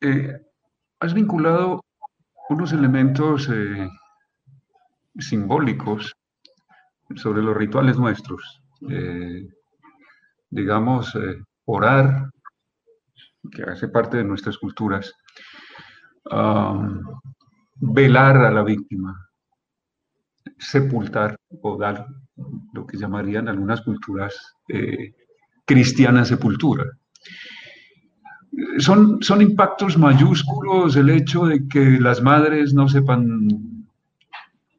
[0.01, 0.41] eh,
[1.01, 1.85] has vinculado
[2.49, 3.89] unos elementos eh,
[5.19, 6.15] simbólicos
[7.17, 8.63] sobre los rituales nuestros.
[8.89, 9.49] Eh,
[10.51, 11.13] digamos,
[11.65, 12.31] orar,
[13.51, 15.15] que hace parte de nuestras culturas,
[17.81, 19.29] velar a la víctima,
[20.59, 22.07] sepultar o dar
[22.73, 25.15] lo que llamarían algunas culturas eh,
[25.65, 26.85] cristianas sepultura.
[28.79, 33.87] Son, son impactos mayúsculos el hecho de que las madres no sepan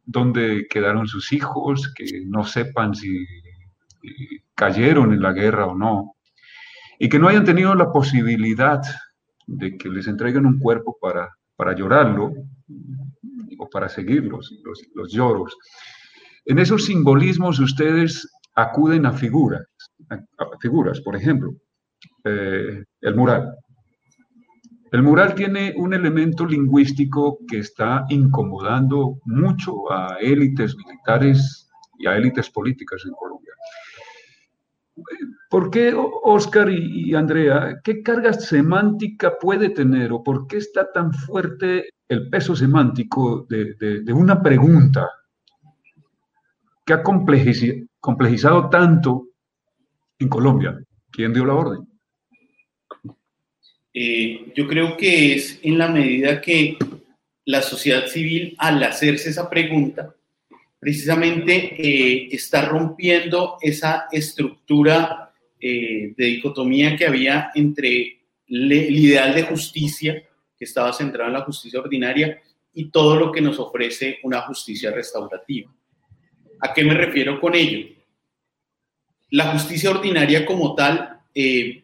[0.05, 3.25] dónde quedaron sus hijos, que no sepan si
[4.59, 6.17] cayeron en la guerra o no,
[6.99, 8.81] y que no hayan tenido la posibilidad
[9.47, 12.33] de que les entreguen un cuerpo para, para llorarlo
[13.57, 14.53] o para seguir los,
[14.93, 15.55] los, lloros.
[16.45, 19.65] En esos simbolismos ustedes acuden a figuras,
[20.09, 20.19] a,
[20.59, 21.53] figuras, por ejemplo,
[22.25, 23.55] eh, el mural.
[24.91, 32.17] El mural tiene un elemento lingüístico que está incomodando mucho a élites militares y a
[32.17, 33.38] élites políticas en Colombia.
[35.49, 41.11] ¿Por qué, Oscar y, Andrea, qué carga semántica puede tener o por qué está tan
[41.11, 45.09] fuerte el peso semántico de, una pregunta
[46.85, 49.29] que ha complejizado tanto
[50.19, 50.79] en Colombia?
[51.11, 51.87] ¿Quién dio la orden?
[53.93, 56.77] Eh, yo creo que es en la medida que
[57.45, 60.13] la sociedad civil, al hacerse esa pregunta,
[60.79, 69.43] precisamente eh, está rompiendo esa estructura eh, de dicotomía que había entre el ideal de
[69.43, 70.23] justicia,
[70.57, 72.41] que estaba centrado en la justicia ordinaria,
[72.73, 75.69] y todo lo que nos ofrece una justicia restaurativa.
[76.61, 77.87] ¿A qué me refiero con ello?
[79.31, 81.83] La justicia ordinaria como tal, eh,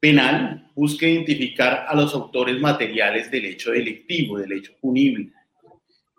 [0.00, 5.30] penal, busca identificar a los autores materiales del hecho delictivo, del hecho punible,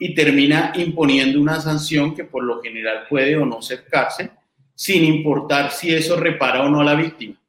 [0.03, 4.31] y termina imponiendo una sanción que por lo general puede o no ser cárcel,
[4.75, 7.41] sin importar si eso repara o no a la víctima,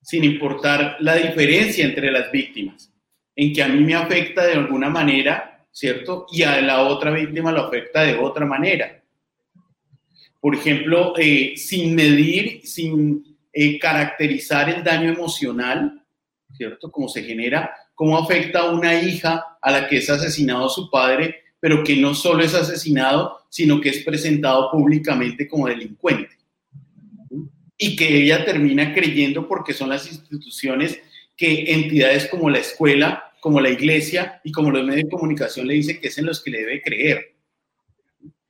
[0.00, 2.92] sin importar la diferencia entre las víctimas,
[3.34, 6.26] en que a mí me afecta de alguna manera, ¿cierto?
[6.30, 9.02] Y a la otra víctima lo afecta de otra manera.
[10.38, 16.04] Por ejemplo, eh, sin medir, sin eh, caracterizar el daño emocional,
[16.52, 16.88] ¿cierto?
[16.92, 21.42] Cómo se genera, cómo afecta a una hija a la que es asesinado su padre
[21.62, 26.36] pero que no solo es asesinado, sino que es presentado públicamente como delincuente.
[27.78, 31.00] Y que ella termina creyendo porque son las instituciones
[31.36, 35.74] que entidades como la escuela, como la iglesia y como los medios de comunicación le
[35.74, 37.36] dicen que es en los que le debe creer.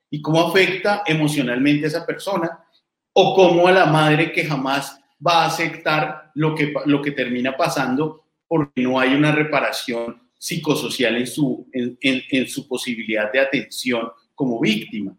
[0.09, 2.64] Y cómo afecta emocionalmente a esa persona
[3.12, 7.59] o cómo a la madre que jamás va a aceptar lo que, lo que termina
[7.59, 8.21] pasando
[8.52, 15.16] porque no hay una reparación psicosocial en su, en, su posibilidad de atención como víctima.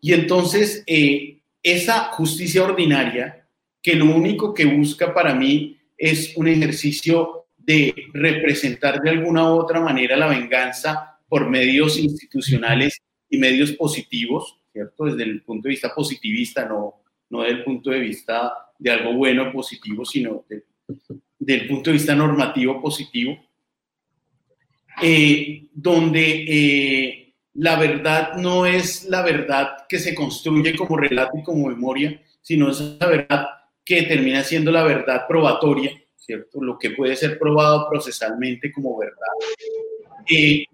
[0.00, 3.48] Y entonces, eh, esa justicia ordinaria,
[3.80, 9.60] que lo único que busca para mí es un ejercicio de representar de alguna u
[9.60, 15.04] otra manera la venganza por medios institucionales y medios positivos, ¿cierto?
[15.04, 19.52] Desde el punto de vista positivista, no, no desde punto de vista de algo bueno,
[19.52, 20.66] positivo, sino desde
[21.46, 23.38] el punto de vista normativo positivo,
[25.02, 31.42] eh, donde eh, la verdad no es la verdad que se construye como relato y
[31.42, 33.46] como memoria, sino es la verdad
[33.84, 36.62] que termina siendo la verdad probatoria, ¿cierto?
[36.62, 39.26] Lo que puede ser probado procesalmente como verdad.
[40.28, 40.64] Eh,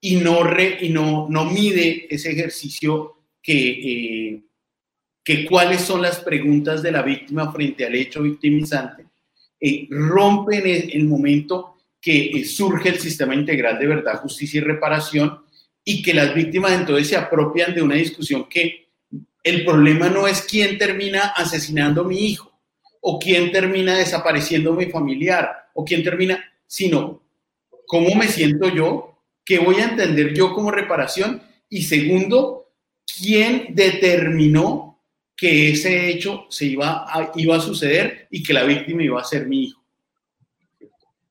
[0.00, 4.42] y no, re, y no, no mide ese ejercicio que,
[5.24, 9.06] que cuáles son las preguntas de la víctima frente al hecho victimizante,
[9.90, 15.38] rompe en el momento que eh, surge el sistema integral de verdad, justicia y reparación
[15.84, 18.88] y que las víctimas entonces se apropian de una discusión que
[19.42, 22.52] el problema no es quién termina asesinando a mi hijo
[23.00, 27.22] o quién termina desapareciendo a mi familiar o quién termina, sino
[27.86, 32.70] cómo me siento yo, qué voy a entender yo como reparación y segundo,
[33.18, 34.91] quién determinó
[35.36, 39.24] que ese hecho se iba a, iba a suceder y que la víctima iba a
[39.24, 39.82] ser mi hijo.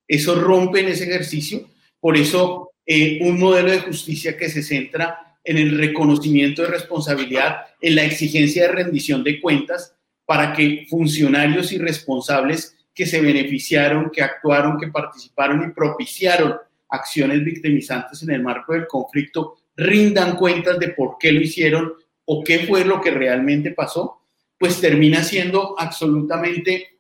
[0.08, 1.70] Eso rompe en ese ejercicio.
[2.00, 7.68] Por eso, eh, un modelo de justicia que se centra en el reconocimiento de responsabilidad,
[7.80, 9.96] en la exigencia de rendición de cuentas
[10.26, 16.56] para que funcionarios y responsables que se beneficiaron, que actuaron, que participaron y propiciaron
[16.90, 21.94] acciones victimizantes en el marco del conflicto rindan cuentas de por qué lo hicieron
[22.34, 24.22] o qué fue lo que realmente pasó,
[24.58, 26.98] pues termina siendo absolutamente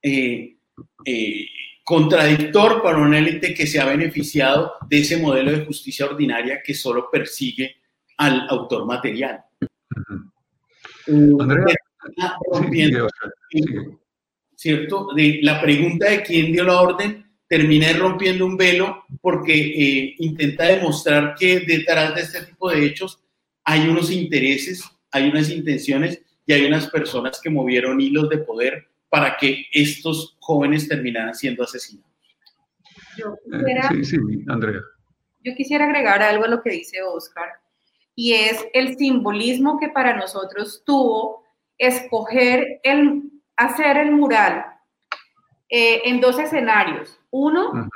[0.00, 0.56] eh,
[1.04, 1.46] eh,
[1.84, 6.72] contradictor para una élite que se ha beneficiado de ese modelo de justicia ordinaria que
[6.72, 7.76] solo persigue
[8.16, 9.44] al autor material.
[14.54, 15.08] ¿Cierto?
[15.14, 20.64] De la pregunta de quién dio la orden termina rompiendo un velo porque eh, intenta
[20.64, 23.20] demostrar que detrás de este tipo de hechos
[23.66, 28.88] hay unos intereses, hay unas intenciones y hay unas personas que movieron hilos de poder
[29.10, 32.10] para que estos jóvenes terminaran siendo asesinados.
[33.18, 34.16] Yo quisiera, sí, sí,
[34.48, 34.80] Andrea.
[35.42, 37.48] Yo quisiera agregar algo a lo que dice Oscar,
[38.14, 41.44] y es el simbolismo que para nosotros tuvo
[41.76, 43.24] escoger el
[43.56, 44.64] hacer el mural
[45.68, 47.18] eh, en dos escenarios.
[47.30, 47.88] Uno,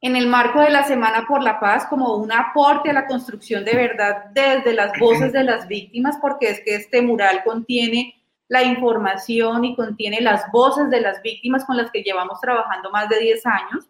[0.00, 3.64] en el marco de la Semana por la Paz, como un aporte a la construcción
[3.64, 8.14] de verdad desde las voces de las víctimas, porque es que este mural contiene
[8.48, 13.08] la información y contiene las voces de las víctimas con las que llevamos trabajando más
[13.08, 13.88] de 10 años.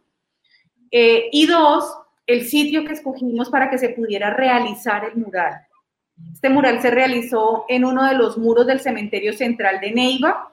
[0.90, 5.66] Eh, y dos, el sitio que escogimos para que se pudiera realizar el mural.
[6.32, 10.52] Este mural se realizó en uno de los muros del cementerio central de Neiva,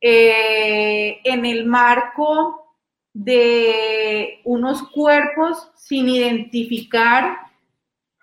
[0.00, 2.63] eh, en el marco
[3.14, 7.38] de unos cuerpos sin identificar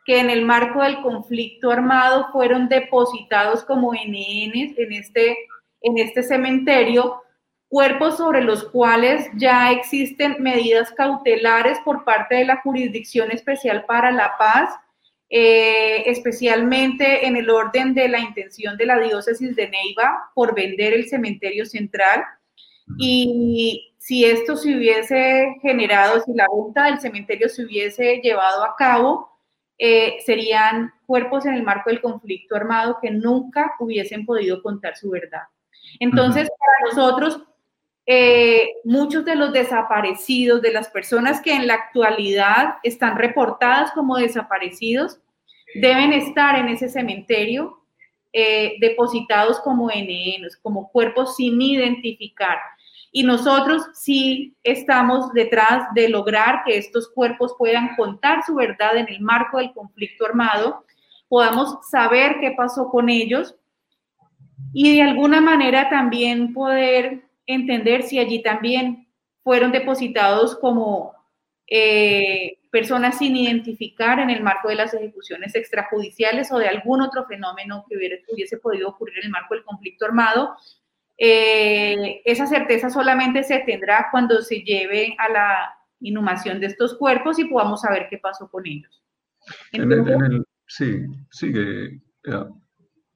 [0.05, 5.37] que en el marco del conflicto armado fueron depositados como NN en este,
[5.81, 7.21] en este cementerio,
[7.69, 14.11] cuerpos sobre los cuales ya existen medidas cautelares por parte de la Jurisdicción Especial para
[14.11, 14.69] la Paz,
[15.29, 20.93] eh, especialmente en el orden de la intención de la diócesis de Neiva por vender
[20.93, 22.21] el cementerio central.
[22.97, 28.75] Y si esto se hubiese generado, si la venta del cementerio se hubiese llevado a
[28.75, 29.29] cabo,
[29.77, 35.11] eh, serían cuerpos en el marco del conflicto armado que nunca hubiesen podido contar su
[35.11, 35.43] verdad.
[35.99, 37.43] Entonces, para nosotros,
[38.07, 44.17] eh, muchos de los desaparecidos, de las personas que en la actualidad están reportadas como
[44.17, 45.19] desaparecidos,
[45.75, 47.77] deben estar en ese cementerio
[48.33, 52.57] eh, depositados como NN, como cuerpos sin identificar.
[53.11, 59.09] Y nosotros sí estamos detrás de lograr que estos cuerpos puedan contar su verdad en
[59.09, 60.85] el marco del conflicto armado,
[61.27, 63.55] podamos saber qué pasó con ellos
[64.73, 69.07] y de alguna manera también poder entender si allí también
[69.43, 71.13] fueron depositados como
[71.67, 77.25] eh, personas sin identificar en el marco de las ejecuciones extrajudiciales o de algún otro
[77.25, 77.97] fenómeno que
[78.33, 80.55] hubiese podido ocurrir en el marco del conflicto armado
[81.23, 87.37] eh, esa certeza solamente se tendrá cuando se lleve a la inhumación de estos cuerpos
[87.37, 89.03] y podamos saber qué pasó con ellos.
[90.65, 92.01] sí, sigue.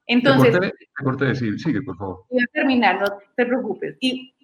[0.06, 0.56] Entonces,
[1.03, 2.26] corte, decir, sigue, por favor.
[2.30, 3.97] Voy a terminar, no te preocupes.
[3.99, 4.36] Y,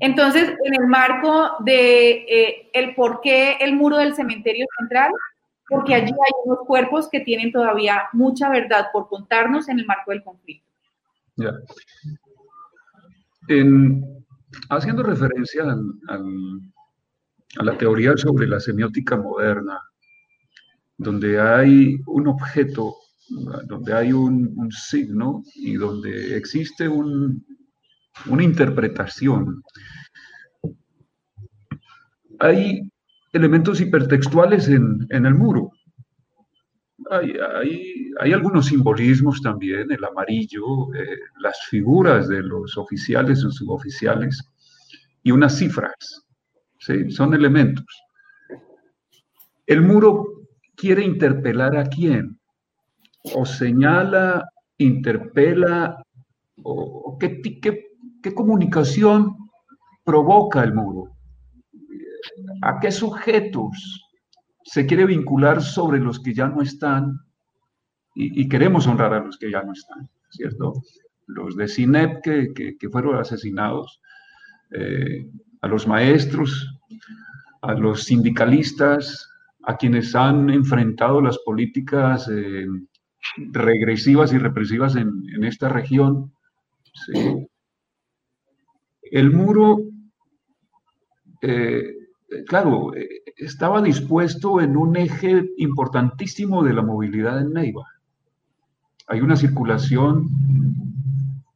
[0.00, 5.12] entonces, en el marco de eh, el por qué el muro del cementerio central,
[5.66, 10.10] porque allí hay unos cuerpos que tienen todavía mucha verdad por contarnos en el marco
[10.10, 10.70] del conflicto.
[11.36, 11.52] Ya
[14.70, 15.64] haciendo referencia
[17.58, 19.80] a la teoría sobre la semiótica moderna,
[20.98, 22.94] donde hay un objeto,
[23.66, 29.62] donde hay un, signo y donde existe una interpretación,
[32.38, 32.90] hay
[33.32, 35.72] elementos hipertextuales en el muro
[37.10, 44.42] hay, algunos simbolismos también, el amarillo, eh, las figuras de los oficiales o suboficiales
[45.22, 46.24] y unas cifras,
[46.78, 47.10] ¿sí?
[47.10, 47.86] son elementos.
[49.66, 50.46] El muro
[50.76, 52.38] quiere interpelar a quién,
[53.34, 54.48] o señala,
[54.78, 56.02] interpela,
[56.62, 57.40] o qué,
[58.22, 59.36] qué comunicación
[60.04, 61.16] provoca el muro,
[62.62, 64.05] a qué sujetos
[64.66, 67.20] se quiere vincular sobre los que ya no están
[68.18, 70.72] y, queremos honrar a los que ya no están, ¿cierto?
[71.26, 74.00] Los de CINEP que, fueron asesinados,
[74.70, 75.28] eh,
[75.60, 76.78] a los maestros,
[77.60, 79.30] a los sindicalistas,
[79.64, 82.66] a quienes han enfrentado las políticas eh,
[83.52, 86.32] regresivas y represivas en, esta región.
[89.02, 89.78] El muro
[91.42, 91.95] eh,
[92.46, 97.86] claro, eh, estaba dispuesto en un eje importantísimo de la movilidad en Neiva.
[99.08, 100.28] Hay una circulación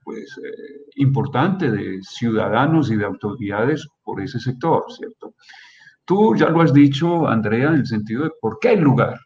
[0.04, 5.34] pues, eh, importante de ciudadanos y de autoridades por ese sector, ¿cierto?
[6.04, 9.20] Tú ya lo has dicho, Andrea, en el sentido de por qué el lugar.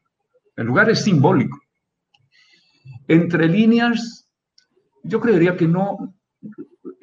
[0.57, 1.59] El lugar es simbólico.
[3.09, 4.29] Entre líneas,
[5.03, 6.15] yo creería que no,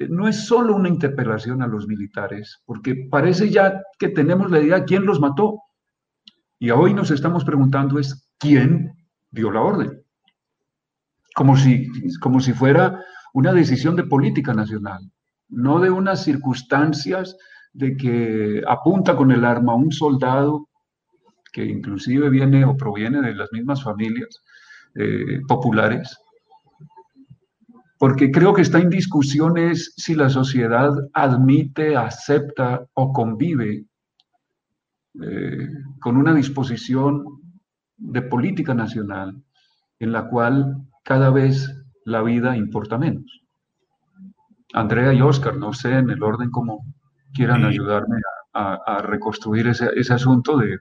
[0.08, 4.80] no es solo una interpelación a los militares, porque parece ya que tenemos la idea
[4.80, 5.60] de quién los mató.
[6.58, 8.92] Y hoy nos estamos preguntando es quién
[9.30, 10.02] dio la orden.
[11.34, 11.88] Como si,
[12.20, 13.00] como si fuera
[13.32, 15.10] una decisión de política nacional,
[15.48, 17.36] no de unas circunstancias
[17.72, 20.68] de que apunta con el arma un soldado
[21.52, 24.42] que inclusive viene o proviene de las mismas familias
[24.94, 26.18] eh, populares,
[28.02, 33.84] porque creo que está en discusión es si la sociedad admite, acepta o convive
[35.22, 35.68] eh,
[36.00, 37.22] con una disposición
[37.96, 39.40] de política nacional
[40.00, 41.72] en la cual cada vez
[42.04, 43.44] la vida importa menos.
[44.72, 46.84] Andrea y Oscar, no sé en el orden como
[47.32, 48.16] quieran ayudarme
[48.52, 50.76] a, reconstruir ese, asunto de,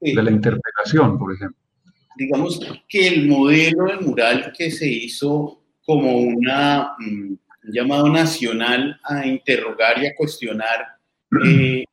[0.00, 1.60] de, la interpretación, por ejemplo.
[2.16, 5.57] Digamos que el modelo del mural que se hizo
[5.88, 7.32] como una, mm,
[7.64, 10.86] un llamado nacional a interrogar y a cuestionar
[11.46, 11.84] eh,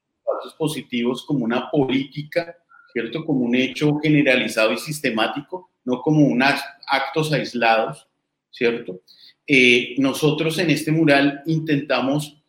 [0.58, 2.58] positivos como una política,
[2.92, 3.24] ¿cierto?
[3.24, 8.06] Como un hecho generalizado y sistemático, no como unos actos aislados,
[8.52, 9.00] ¿cierto?
[9.48, 12.44] Eh, nosotros en este mural intentamos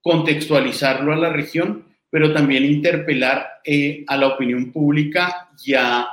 [0.00, 6.08] contextualizarlo a la región, pero también interpelar eh, a la opinión pública y a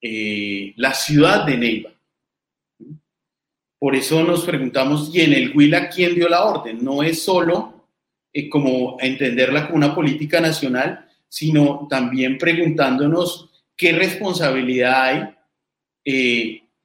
[0.00, 1.97] eh, la ciudad de Neiva.
[3.78, 6.84] Por eso nos preguntamos, ¿y en el Huila quién dio la orden?
[6.84, 7.86] No es solo
[8.50, 15.34] como entenderla como una política nacional, sino también preguntándonos qué responsabilidad hay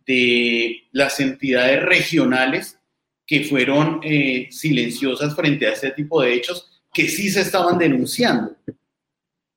[0.05, 2.79] de las entidades regionales
[3.25, 8.55] que fueron eh, silenciosas frente a este tipo de hechos que sí se estaban denunciando,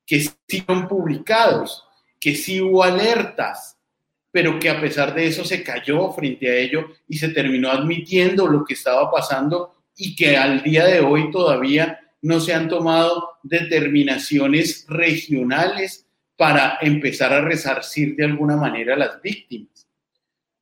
[0.06, 1.84] que sí fueron publicados,
[2.20, 3.75] que sí hubo alertas,
[4.36, 8.46] pero que a pesar de eso se cayó frente a ello y se terminó admitiendo
[8.46, 13.38] lo que estaba pasando y que al día de hoy todavía no se han tomado
[13.42, 16.06] determinaciones regionales
[16.36, 19.88] para empezar a resarcir de alguna manera a las víctimas.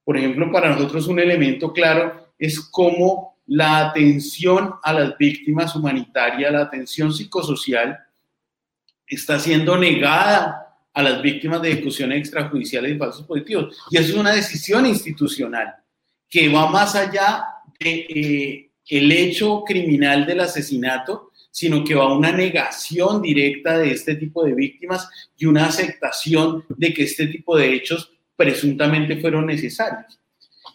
[0.04, 6.52] Por ejemplo, para nosotros un elemento claro es cómo la atención a las víctimas humanitarias,
[6.52, 7.98] la atención psicosocial,
[9.04, 10.63] está siendo negada
[10.94, 13.76] a las víctimas de ejecuciones extrajudiciales y falsos positivos.
[13.90, 15.74] Y eso es una decisión institucional
[16.30, 17.44] que va más allá
[17.78, 24.14] de eh, hecho criminal del asesinato, sino que va a una negación directa de este
[24.14, 30.20] tipo de víctimas y una aceptación de que este tipo de hechos presuntamente fueron necesarios.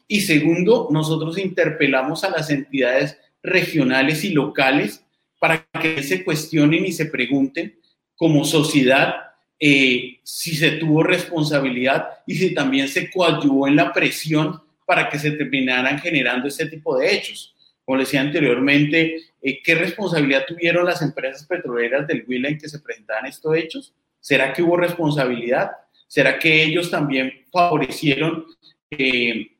[0.08, 5.04] Y segundo, nosotros interpelamos a las entidades regionales y locales
[5.40, 7.80] para que se cuestionen y se pregunten
[8.16, 9.29] como sociedad
[9.60, 15.20] eh, si se tuvo responsabilidad y si también se coadyuvó en la presión para que
[15.20, 17.54] se terminaran generando este tipo de hechos.
[17.84, 22.80] Como decía anteriormente, eh, ¿qué responsabilidad tuvieron las empresas petroleras del Huila en que se
[22.80, 23.94] presentaban estos hechos?
[24.20, 25.72] ¿Será que hubo responsabilidad?
[26.08, 28.46] ¿Será que ellos también favorecieron
[28.90, 29.56] que,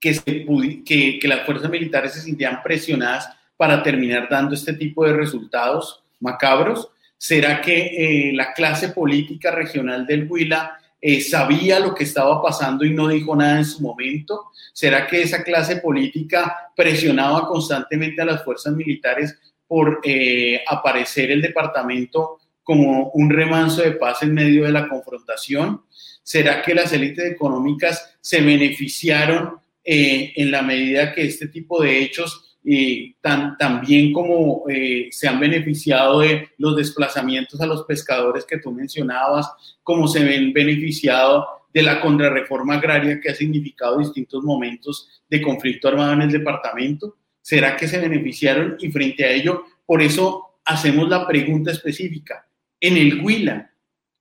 [0.00, 6.90] que, las fuerzas militares se sintieran presionadas para terminar dando este tipo de resultados macabros?
[7.22, 12.82] ¿Será que eh, la clase política regional del Huila eh, sabía lo que estaba pasando
[12.82, 14.46] y no dijo nada en su momento?
[14.72, 21.42] ¿Será que esa clase política presionaba constantemente a las fuerzas militares por eh, aparecer el
[21.42, 25.82] departamento como un remanso de paz en medio de la confrontación?
[26.22, 32.49] ¿Será que las élites económicas se beneficiaron en la medida que este tipo de hechos,
[32.64, 33.56] eh, tan,
[33.86, 34.64] bien como
[35.10, 39.50] se han beneficiado de los desplazamientos a los pescadores que tú mencionabas,
[39.82, 45.88] como se ven beneficiado de la contrarreforma agraria que ha significado distintos momentos de conflicto
[45.88, 47.16] armado en el departamento?
[47.40, 52.46] ¿Será que se beneficiaron y frente a ello, por eso hacemos la pregunta específica?
[52.80, 53.72] En el Huila,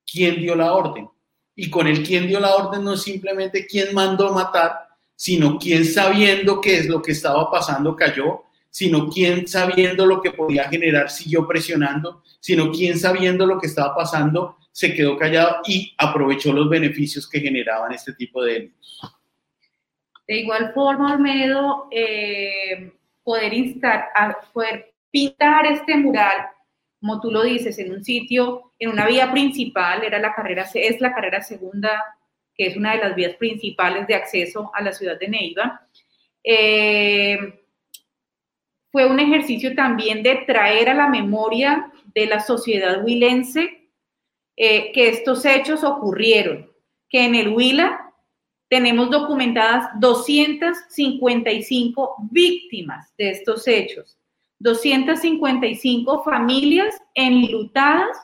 [0.09, 1.09] ¿quién dio la orden?
[1.55, 4.88] Y con el quién dio la orden no es simplemente quién mandó matar,
[5.19, 10.31] sino quién sabiendo qué es lo que estaba pasando cayó, sino quién sabiendo lo que
[10.31, 15.93] podía generar siguió presionando, sino quién sabiendo lo que estaba pasando se quedó callado y
[15.97, 19.01] aprovechó los beneficios que generaban este tipo de delitos.
[20.25, 24.05] De igual forma, Olmedo, eh, poder, instar,
[24.53, 26.47] poder pintar este mural
[26.99, 30.99] como tú lo dices, en un sitio, en una vía principal, era la carrera, es
[30.99, 31.91] la carrera segunda,
[32.59, 35.87] que es una de las vías principales de acceso a la ciudad de Neiva.
[36.43, 37.37] Eh,
[38.91, 43.87] fue un ejercicio también de traer a la memoria de la sociedad huilense
[44.57, 46.69] eh, que estos hechos ocurrieron,
[47.07, 48.11] que en el Huila
[48.67, 54.17] tenemos documentadas 255 víctimas de estos hechos,
[54.59, 58.17] 255 familias enlutadas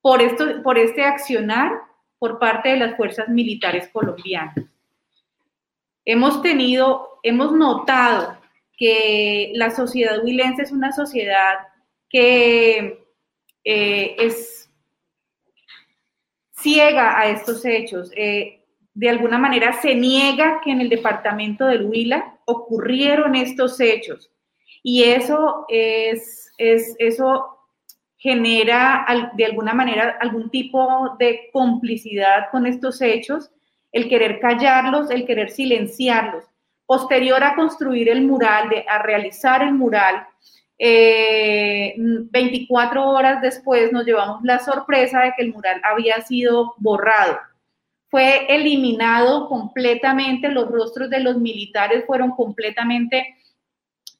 [0.00, 1.86] por, esto, por este accionar
[2.18, 4.56] por parte de las fuerzas militares colombianas.
[6.04, 8.38] Hemos tenido, hemos notado
[8.76, 11.54] que la sociedad huilense es una sociedad
[12.08, 13.04] que
[13.64, 14.70] eh, es
[16.52, 18.10] ciega a estos hechos.
[18.16, 18.64] Eh,
[18.94, 24.30] de alguna manera se niega que en el departamento del Huila ocurrieron estos hechos.
[24.82, 27.57] Y eso es, es eso
[28.18, 33.50] genera de alguna manera algún tipo de complicidad con estos hechos,
[33.92, 36.44] el querer callarlos, el querer silenciarlos.
[36.84, 40.26] Posterior a construir el mural, a realizar el mural,
[40.78, 47.38] 24 eh, horas después nos llevamos la sorpresa de que el mural había sido borrado.
[48.10, 53.36] Fue eliminado completamente, los rostros de los militares fueron completamente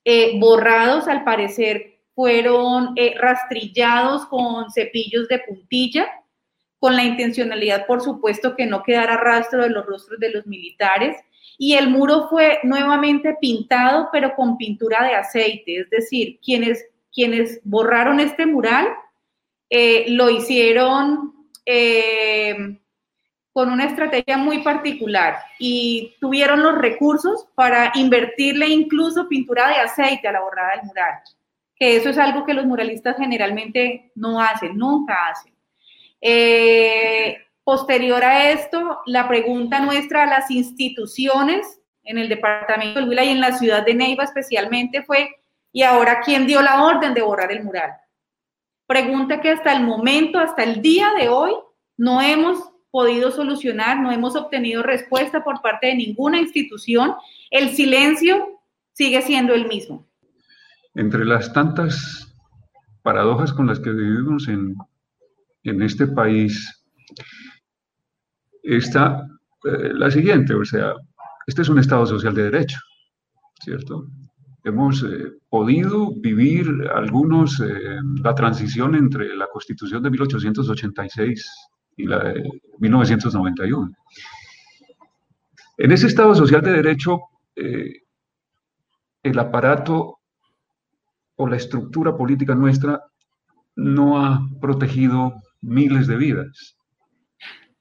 [0.04, 6.04] eh, borrados, al parecer fueron eh, rastrillados con cepillos de puntilla,
[6.80, 11.16] con la intencionalidad, por supuesto, que no quedara rastro de los rostros de los militares.
[11.58, 17.60] Y el muro fue nuevamente pintado, pero con pintura de aceite, es decir, quienes, quienes
[17.62, 18.88] borraron este mural
[19.70, 22.80] eh, lo hicieron eh,
[23.52, 30.26] con una estrategia muy particular y tuvieron los recursos para invertirle incluso pintura de aceite
[30.26, 31.14] a la borrada del mural
[31.78, 35.54] que eso es algo que los muralistas generalmente no hacen, nunca hacen.
[36.20, 43.24] Eh, posterior a esto, la pregunta nuestra a las instituciones en el departamento del Huila
[43.24, 45.36] y en la ciudad de Neiva especialmente fue,
[45.72, 47.92] ¿y ahora quién dio la orden de borrar el mural?
[48.86, 51.52] Pregunta que hasta el momento, hasta el día de hoy,
[51.98, 52.58] no hemos
[52.90, 57.14] podido solucionar, no hemos obtenido respuesta por parte de ninguna institución.
[57.50, 58.60] El silencio
[58.94, 60.07] sigue siendo el mismo.
[60.98, 62.36] Entre las tantas
[63.04, 64.74] paradojas con las que vivimos en,
[65.62, 66.84] este país,
[68.64, 69.24] está
[69.64, 70.94] eh, la siguiente, o sea,
[71.46, 72.80] este es un Estado social de derecho,
[73.62, 74.08] ¿cierto?
[74.64, 81.48] Hemos eh, podido vivir algunos eh, la transición entre la Constitución de 1886
[81.96, 82.42] y la de
[82.80, 83.92] 1991.
[85.76, 87.20] En ese Estado social de derecho,
[87.54, 90.17] el aparato
[91.38, 93.02] o la estructura política nuestra
[93.76, 96.76] no ha protegido miles de vidas.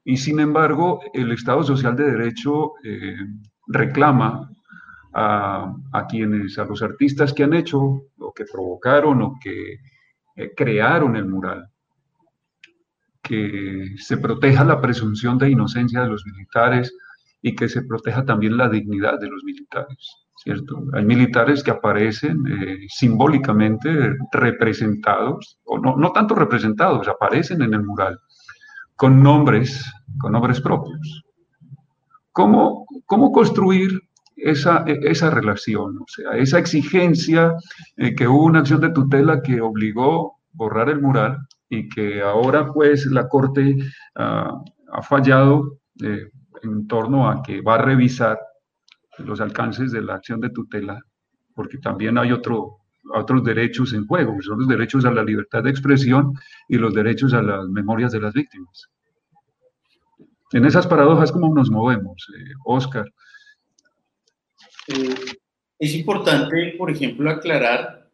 [0.04, 3.18] Y sin embargo, el Estado Social de Derecho eh,
[3.68, 4.50] reclama
[5.14, 9.80] a, quienes, a los artistas que han hecho, o que provocaron, o que
[10.36, 11.68] eh, crearon el mural,
[13.24, 16.96] que se proteja la presunción de inocencia de los militares
[17.42, 20.27] y que se proteja también la dignidad de los militares.
[20.38, 20.84] ¿Cierto?
[20.94, 23.90] Hay militares que aparecen eh, simbólicamente
[24.32, 28.20] representados, o no, no tanto representados, aparecen en el mural
[28.96, 31.24] con nombres, con nombres propios.
[32.32, 34.02] ¿Cómo, cómo construir
[34.36, 37.56] esa, esa, relación, o sea, esa exigencia
[37.96, 41.38] eh, que hubo una acción de tutela que obligó borrar el mural
[41.70, 43.78] y que ahora pues la Corte
[44.16, 44.62] ah,
[44.94, 46.30] ha fallado eh,
[46.64, 48.38] en torno a que va a revisar
[49.20, 51.02] los alcances de la acción de tutela,
[51.56, 52.78] porque también hay otro,
[53.14, 56.34] otros derechos en juego, son los derechos a la libertad de expresión
[56.68, 58.90] y los derechos a las memorias de las víctimas.
[60.52, 63.06] En esas paradojas, ¿cómo nos movemos, eh, Oscar?
[64.88, 65.16] Eh,
[65.80, 68.10] es importante, por ejemplo, aclarar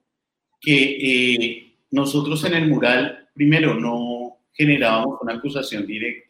[0.59, 6.29] que eh, nosotros en el mural, primero, no generábamos una acusación directa,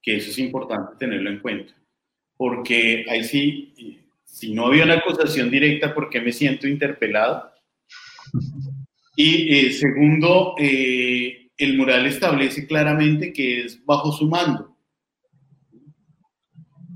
[0.00, 1.78] que eso es importante tenerlo en cuenta
[2.38, 7.50] porque ahí sí, si no había una acusación directa, ¿por qué me siento interpelado?
[9.16, 14.76] Y eh, segundo, eh, el mural establece claramente que es bajo su mando.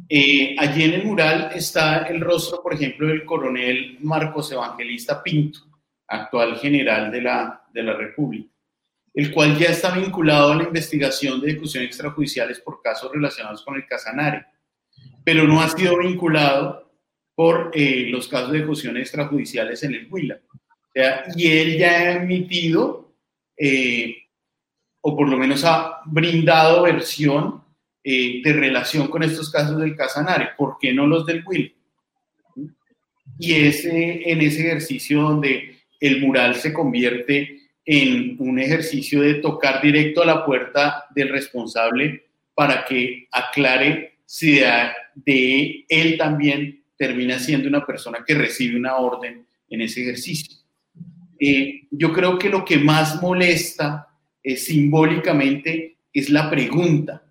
[0.08, 5.58] Eh, allí en el mural está el rostro, por ejemplo, del coronel Marcos Evangelista Pinto,
[6.06, 8.48] actual general de la, de la República,
[9.14, 13.74] el cual ya está vinculado a la investigación de ejecuciones extrajudiciales por casos relacionados con
[13.74, 14.51] el Casanare
[15.24, 16.90] pero no ha sido vinculado
[17.34, 20.40] por eh, los casos de ejecuciones extrajudiciales en el Huila.
[21.36, 23.14] y él ya ha emitido,
[23.56, 24.16] eh,
[25.00, 27.62] o por lo menos ha brindado versión
[28.04, 30.50] eh, de relación con estos casos del Casanare.
[30.56, 31.74] ¿Por qué no los del Will?
[33.38, 39.82] Y es en ese ejercicio donde el mural se convierte en un ejercicio de tocar
[39.82, 44.60] directo a la puerta del responsable para que aclare si
[45.14, 50.56] de, él también termina siendo una persona que recibe una orden en ese ejercicio.
[51.38, 54.08] Eh, yo creo que lo que más molesta
[54.42, 57.22] eh, simbólicamente es la pregunta,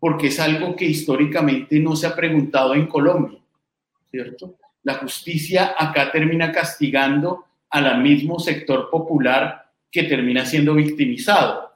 [0.00, 3.38] porque es algo que históricamente no se ha preguntado en Colombia,
[4.10, 4.56] ¿cierto?
[4.84, 11.72] La justicia acá termina castigando al mismo sector popular que termina siendo victimizado,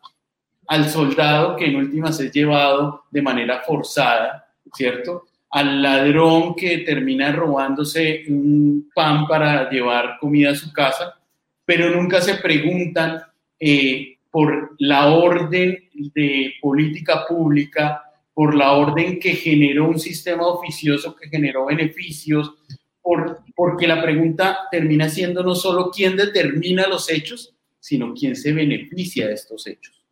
[0.66, 4.44] al soldado que en últimas es llevado de manera forzada,
[4.76, 5.24] ¿cierto?
[5.50, 11.18] Al ladrón que termina robándose un pan para llevar comida a su casa,
[11.64, 13.22] pero nunca se preguntan
[13.58, 18.02] eh, por la orden de política pública,
[18.34, 22.52] por la orden que generó un sistema oficioso que generó beneficios,
[23.00, 28.52] por, porque la pregunta termina siendo no solo quién determina los hechos, sino quién se
[28.52, 30.04] beneficia de estos hechos.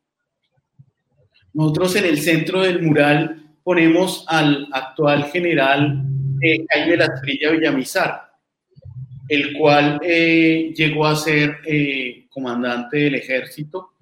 [1.53, 6.05] Nosotros en el centro del mural ponemos al actual general
[6.41, 8.31] eh, Jaime Lastrilla Villamizar,
[9.29, 13.95] el cual eh, llegó a ser eh, comandante del ejército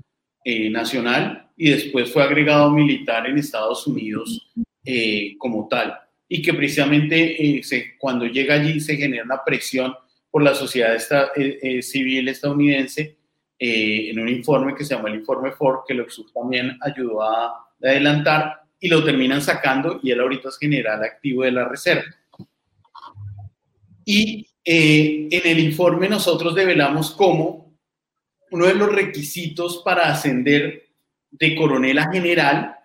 [0.44, 4.50] eh, nacional y después fue agregado militar en Estados Unidos
[5.38, 5.96] como tal.
[6.28, 7.62] Y que precisamente
[7.98, 9.94] cuando llega allí se genera una presión
[10.28, 10.98] por la sociedad
[11.80, 13.16] civil estadounidense
[13.64, 16.04] eh, en un informe que se llama el informe Ford, que lo
[16.34, 21.52] también ayudó a adelantar y lo terminan sacando y él ahorita es general activo de
[21.52, 22.02] la reserva.
[24.04, 27.78] Y eh, en el informe nosotros develamos cómo
[28.50, 30.88] uno de los requisitos para ascender
[31.30, 32.76] de coronel a general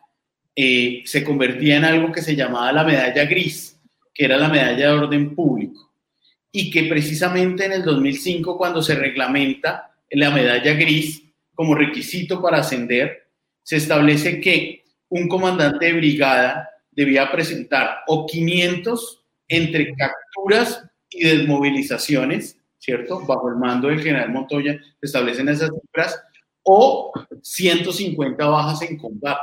[0.55, 3.79] eh, se convertía en algo que se llamaba la medalla gris,
[4.13, 5.91] que era la medalla de orden público,
[6.51, 11.23] y que precisamente en el 2005, cuando se reglamenta la medalla gris
[11.55, 13.29] como requisito para ascender,
[13.63, 22.57] se establece que un comandante de brigada debía presentar o 500 entre capturas y desmovilizaciones,
[22.77, 23.25] ¿cierto?
[23.25, 26.21] Bajo el mando del general Montoya se establecen esas cifras,
[26.63, 29.41] o 150 bajas en combate.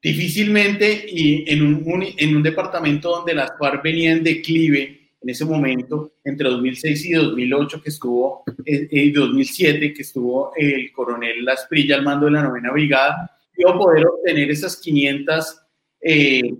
[0.00, 5.44] Difícilmente, y en un, en un departamento donde las FARC venían en declive, en ese
[5.44, 11.96] momento, entre 2006 y 2008, que estuvo, eh, y 2007, que estuvo el coronel Lasprilla
[11.96, 15.62] al mando de la novena brigada, a poder obtener esas 500
[16.00, 16.54] eh,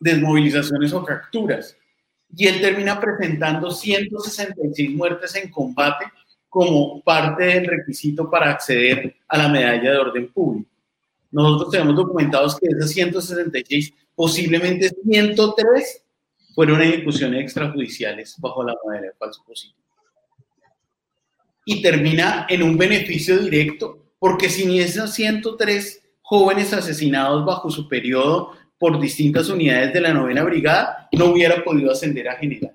[0.00, 1.76] desmovilizaciones o capturas.
[2.34, 6.06] Y él termina presentando 166 muertes en combate
[6.48, 10.70] como parte del requisito para acceder a la medalla de orden público.
[11.30, 16.02] Nosotros tenemos documentados que de esas 166, posiblemente 103
[16.54, 19.78] fueron ejecuciones extrajudiciales bajo la modalidad de falso positivo.
[21.64, 28.52] Y termina en un beneficio directo, porque sin esos 103 jóvenes asesinados bajo su periodo
[28.78, 32.70] por distintas unidades de la novena brigada, no hubiera podido ascender a general.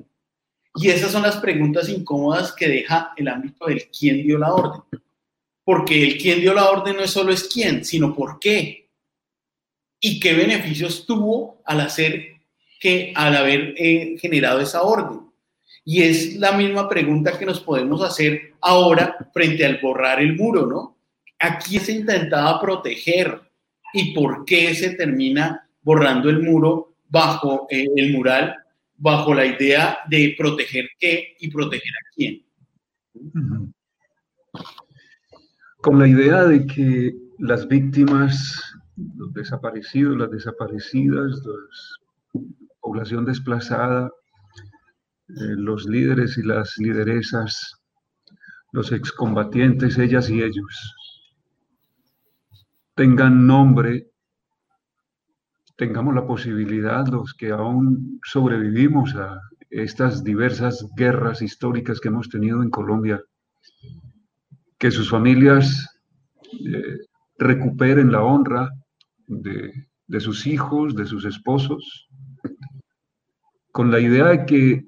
[0.75, 4.81] Y esas son las preguntas incómodas que deja el ámbito del quién dio la orden.
[5.63, 8.89] Porque el quién dio la orden no es solo es quién, sino por qué.
[10.01, 12.41] Y qué beneficios tuvo al hacer
[12.77, 15.21] que al haber eh, generado esa orden.
[15.85, 20.65] Y es la misma pregunta que nos podemos hacer ahora frente al borrar el muro,
[20.65, 20.96] ¿no?
[21.39, 23.41] ¿A quién se intentaba proteger.
[23.93, 28.55] Y por qué se termina borrando el muro bajo eh, el mural,
[28.97, 32.45] bajo la idea de proteger qué y proteger a quién?
[35.77, 38.61] Con la idea de que las víctimas,
[39.15, 41.99] los desaparecidos, las desaparecidas, los
[42.87, 44.09] población desplazada,
[45.27, 47.81] eh, los líderes y las lideresas,
[48.71, 50.95] los excombatientes, ellas y ellos,
[52.97, 54.07] tengan nombre,
[55.77, 59.39] tengamos la posibilidad, los que aún sobrevivimos a
[59.69, 63.21] estas diversas guerras históricas que hemos tenido en Colombia,
[64.79, 65.87] que sus familias
[66.53, 66.97] eh,
[67.37, 68.71] recuperen la honra
[69.27, 72.09] de sus hijos, de sus esposos,
[73.71, 74.85] con la idea de que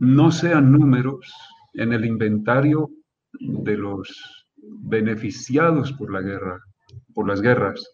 [0.00, 1.32] no sean números
[1.74, 2.90] en el inventario
[3.38, 4.08] de los
[4.58, 6.60] beneficiados por la guerra,
[7.14, 7.84] por las guerras.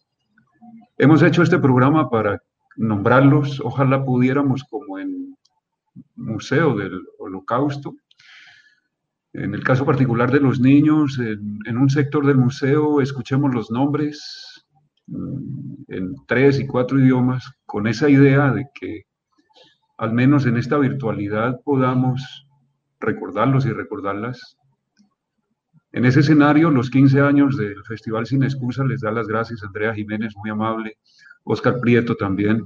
[0.99, 2.43] Hemos hecho este programa para
[2.77, 5.37] nombrarlos, ojalá pudiéramos como en
[6.17, 7.95] Museo del Holocausto,
[9.33, 14.65] En el caso particular de los niños, en, un sector del museo, escuchemos los nombres
[15.07, 19.03] mm, en tres y cuatro idiomas, con esa idea de que
[19.99, 22.49] al menos en esta virtualidad podamos
[23.01, 24.58] recordarlos y recordarlas.
[25.93, 29.95] En ese escenario, los 15 años del Festival Sin Excusa les da las gracias Andrea
[29.95, 30.99] Jiménez, muy amable,
[31.45, 32.63] Oscar Prieto también,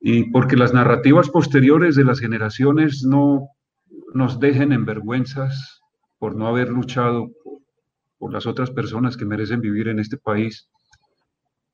[0.00, 3.48] y porque las narrativas posteriores de las generaciones no
[4.14, 5.80] nos dejen en vergüenzas
[6.18, 7.30] por no haber luchado
[8.18, 10.68] por, las otras personas que merecen vivir en este país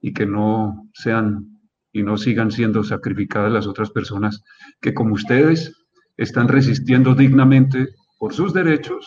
[0.00, 1.60] y que no sean
[1.92, 4.42] y no sigan siendo sacrificadas las otras personas
[4.80, 5.72] que como ustedes
[6.16, 9.06] están resistiendo dignamente por sus derechos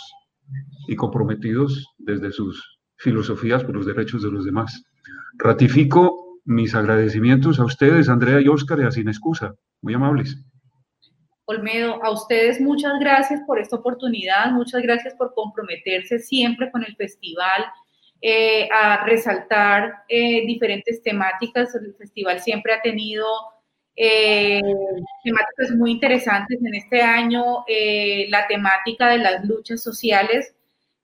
[0.88, 4.84] y comprometidos desde sus filosofías por los derechos de los demás.
[5.38, 9.54] Ratifico mis agradecimientos a ustedes, Andrea y Óscar, y a Sin Excusa.
[9.82, 10.38] Muy amables.
[11.46, 16.94] Olmedo, a ustedes muchas gracias por esta oportunidad, muchas gracias por comprometerse siempre con el
[16.98, 17.66] festival,
[18.22, 21.74] eh, a resaltar eh, diferentes temáticas.
[21.76, 23.26] El festival siempre ha tenido
[23.96, 24.62] eh,
[25.24, 27.64] temáticas muy interesantes en este año,
[28.28, 30.54] la temática de las luchas sociales.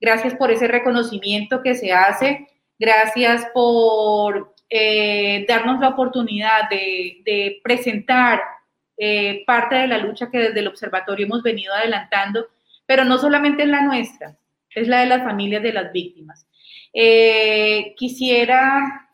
[0.04, 2.46] Gracias por ese reconocimiento que se hace,
[2.78, 4.54] gracias por
[5.48, 8.42] darnos la oportunidad de, presentar
[8.98, 12.48] eh, parte de la lucha que desde el observatorio hemos venido adelantando,
[12.86, 14.38] pero no solamente es la nuestra,
[14.76, 16.46] es la de las familias de las víctimas.
[16.92, 19.08] Eh, quisiera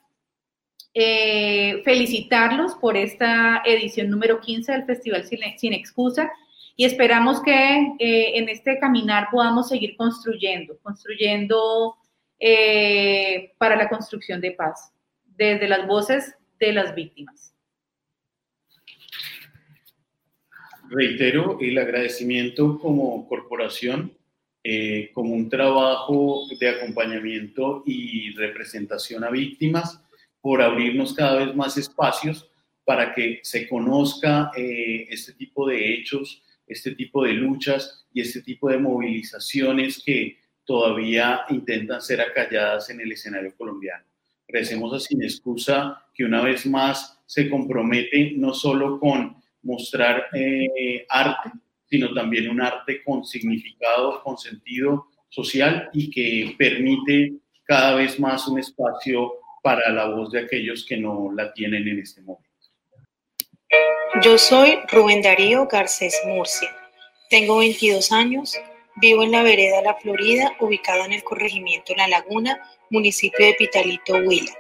[0.92, 6.32] eh, felicitarlos por esta edición número 15 del Festival Sin, Excusa
[6.80, 11.98] y esperamos que en este caminar podamos seguir construyendo, construyendo
[13.58, 14.94] para la construcción de paz,
[15.26, 17.54] desde las voces de las víctimas.
[20.90, 24.14] reitero el agradecimiento como corporación,
[24.64, 30.02] eh, como un trabajo de acompañamiento y representación a víctimas,
[30.42, 32.50] por abrirnos cada vez más espacios
[32.84, 38.42] para que se conozca eh, este tipo de hechos, este tipo de luchas y este
[38.42, 44.06] tipo de movilizaciones que todavía intentan ser acalladas en el escenario colombiano.
[44.48, 51.06] Agradecemos a Sin Excusa que una vez más se compromete no solo con mostrar eh,
[51.10, 51.52] arte,
[51.86, 58.48] sino también un arte con significado, con sentido social y que permite cada vez más
[58.48, 62.49] un espacio para la voz de aquellos que no la tienen en este momento.
[64.22, 66.76] Yo soy Rubén Darío Garcés Murcia.
[67.30, 68.60] Tengo 22 años,
[68.98, 72.60] vivo en la vereda La Florida, ubicada en el corregimiento La Laguna,
[72.90, 74.52] municipio de Pitalito, Huila.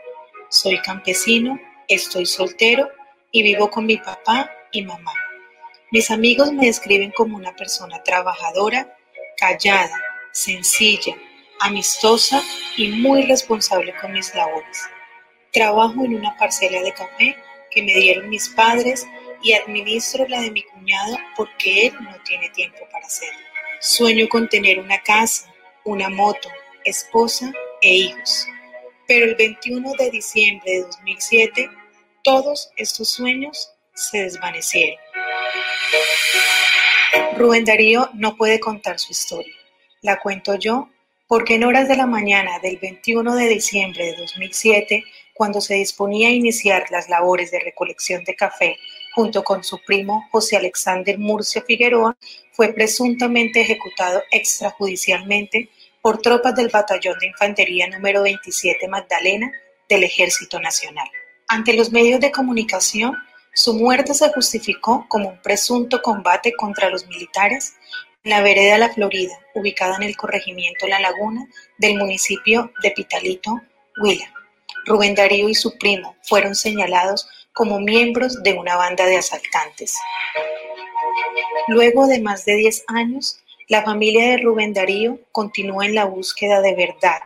[0.49, 2.89] Soy campesino, estoy soltero
[3.34, 5.14] y vivo con mi papá y mamá.
[5.91, 8.95] Mis amigos me describen como una persona trabajadora,
[9.36, 10.01] callada,
[10.32, 11.16] sencilla,
[11.60, 12.41] amistosa
[12.78, 14.84] y muy responsable con mis labores.
[15.51, 17.36] Trabajo en una parcela de café
[17.72, 19.05] que me dieron mis padres
[19.41, 23.39] y administro la de mi cuñado porque él no tiene tiempo para hacerlo.
[23.80, 25.53] Sueño con tener una casa,
[25.86, 26.49] una moto,
[26.84, 27.51] esposa
[27.82, 28.47] e hijos.
[29.07, 31.70] Pero el 21 de diciembre de 2007,
[32.24, 34.99] todos estos sueños se desvanecieron.
[37.38, 39.53] Rubén Darío no puede contar su historia.
[40.01, 40.89] La cuento yo
[41.30, 45.03] porque en horas de la mañana del 21 de diciembre de 2007,
[45.40, 48.78] cuando se disponía a iniciar las labores de recolección de café
[49.16, 52.18] junto con su primo José Alexander Murcia Figueroa,
[52.52, 55.70] fue presuntamente ejecutado extrajudicialmente
[56.02, 59.50] por tropas del Batallón de Infantería número 27 Magdalena
[59.88, 61.08] del Ejército Nacional.
[61.48, 63.16] Ante los medios de comunicación,
[63.54, 67.76] su muerte se justificó como un presunto combate contra los militares
[68.26, 73.62] en la vereda La Florida, ubicada en el corregimiento La Laguna del municipio de Pitalito,
[74.02, 74.34] Huila.
[74.90, 79.96] Rubén Darío y su primo fueron señalados como miembros de una banda de asaltantes.
[81.68, 86.60] Luego de más de 10 años, la familia de Rubén Darío continúa en la búsqueda
[86.62, 87.22] de verdad,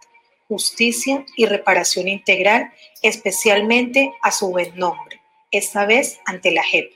[0.49, 6.91] justicia y reparación integral, especialmente a su buen nombre esta vez ante la JEP.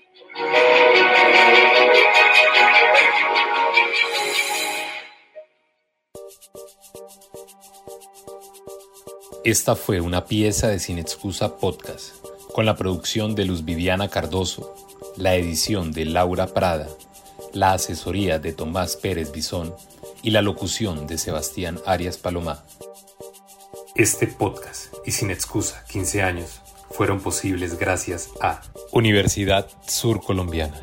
[9.47, 12.15] Esta fue una pieza de Sin Excusa Podcast,
[12.53, 14.75] con la producción de Luz Viviana Cardoso,
[15.15, 16.89] la edición de Laura Prada,
[17.53, 19.73] la asesoría de Tomás Pérez Bisón
[20.21, 22.65] y la locución de Sebastián Arias Palomá.
[23.95, 26.59] Este podcast y Sin Excusa 15 años
[26.91, 30.81] fueron posibles gracias a Universidad Sur Colombiana,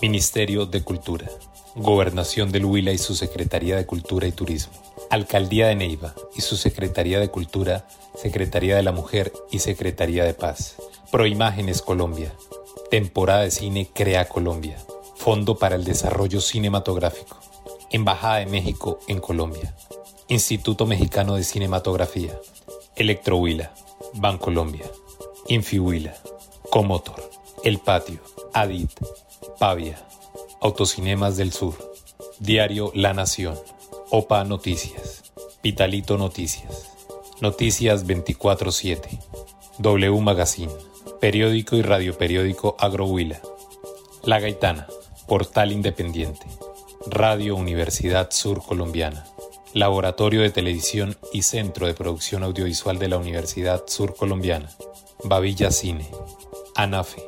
[0.00, 1.30] Ministerio de Cultura,
[1.76, 4.81] Gobernación del Huila y su Secretaría de Cultura y Turismo.
[5.12, 10.32] Alcaldía de Neiva y su Secretaría de Cultura, Secretaría de la Mujer y Secretaría de
[10.32, 10.76] Paz.
[11.10, 12.32] Proimágenes Colombia.
[12.90, 14.78] Temporada de Cine Crea Colombia.
[15.16, 17.36] Fondo para el Desarrollo Cinematográfico.
[17.90, 19.76] Embajada de México en Colombia.
[20.28, 22.40] Instituto Mexicano de Cinematografía.
[22.96, 23.74] Electrohuila.
[24.14, 24.90] Bancolombia.
[25.46, 26.14] Infihuila.
[26.70, 27.30] Comotor.
[27.62, 28.20] El Patio.
[28.54, 28.90] Adit.
[29.58, 29.98] Pavia.
[30.62, 31.74] Autocinemas del Sur,
[32.38, 33.58] Diario La Nación,
[34.14, 35.32] OPA Noticias,
[35.62, 36.90] Vitalito Noticias,
[37.40, 39.18] Noticias 24-7,
[39.78, 40.70] W Magazine,
[41.18, 43.40] Periódico y Radioperiódico Agrohuila,
[44.22, 44.86] La Gaitana,
[45.26, 46.44] Portal Independiente,
[47.06, 49.24] Radio Universidad Sur Colombiana,
[49.72, 54.68] Laboratorio de Televisión y Centro de Producción Audiovisual de la Universidad Sur Colombiana,
[55.24, 56.06] Bavilla Cine,
[56.76, 57.24] ANAFE,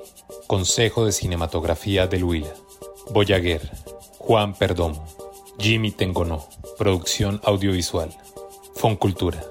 [0.47, 2.53] Consejo de Cinematografía del Huila.
[3.11, 3.70] Boyaguer,
[4.18, 5.05] Juan Perdomo,
[5.59, 6.46] Jimmy Tengonó,
[6.78, 8.14] Producción Audiovisual,
[8.74, 9.42] Foncultura,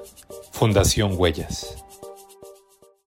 [0.52, 1.83] Fundación Huellas.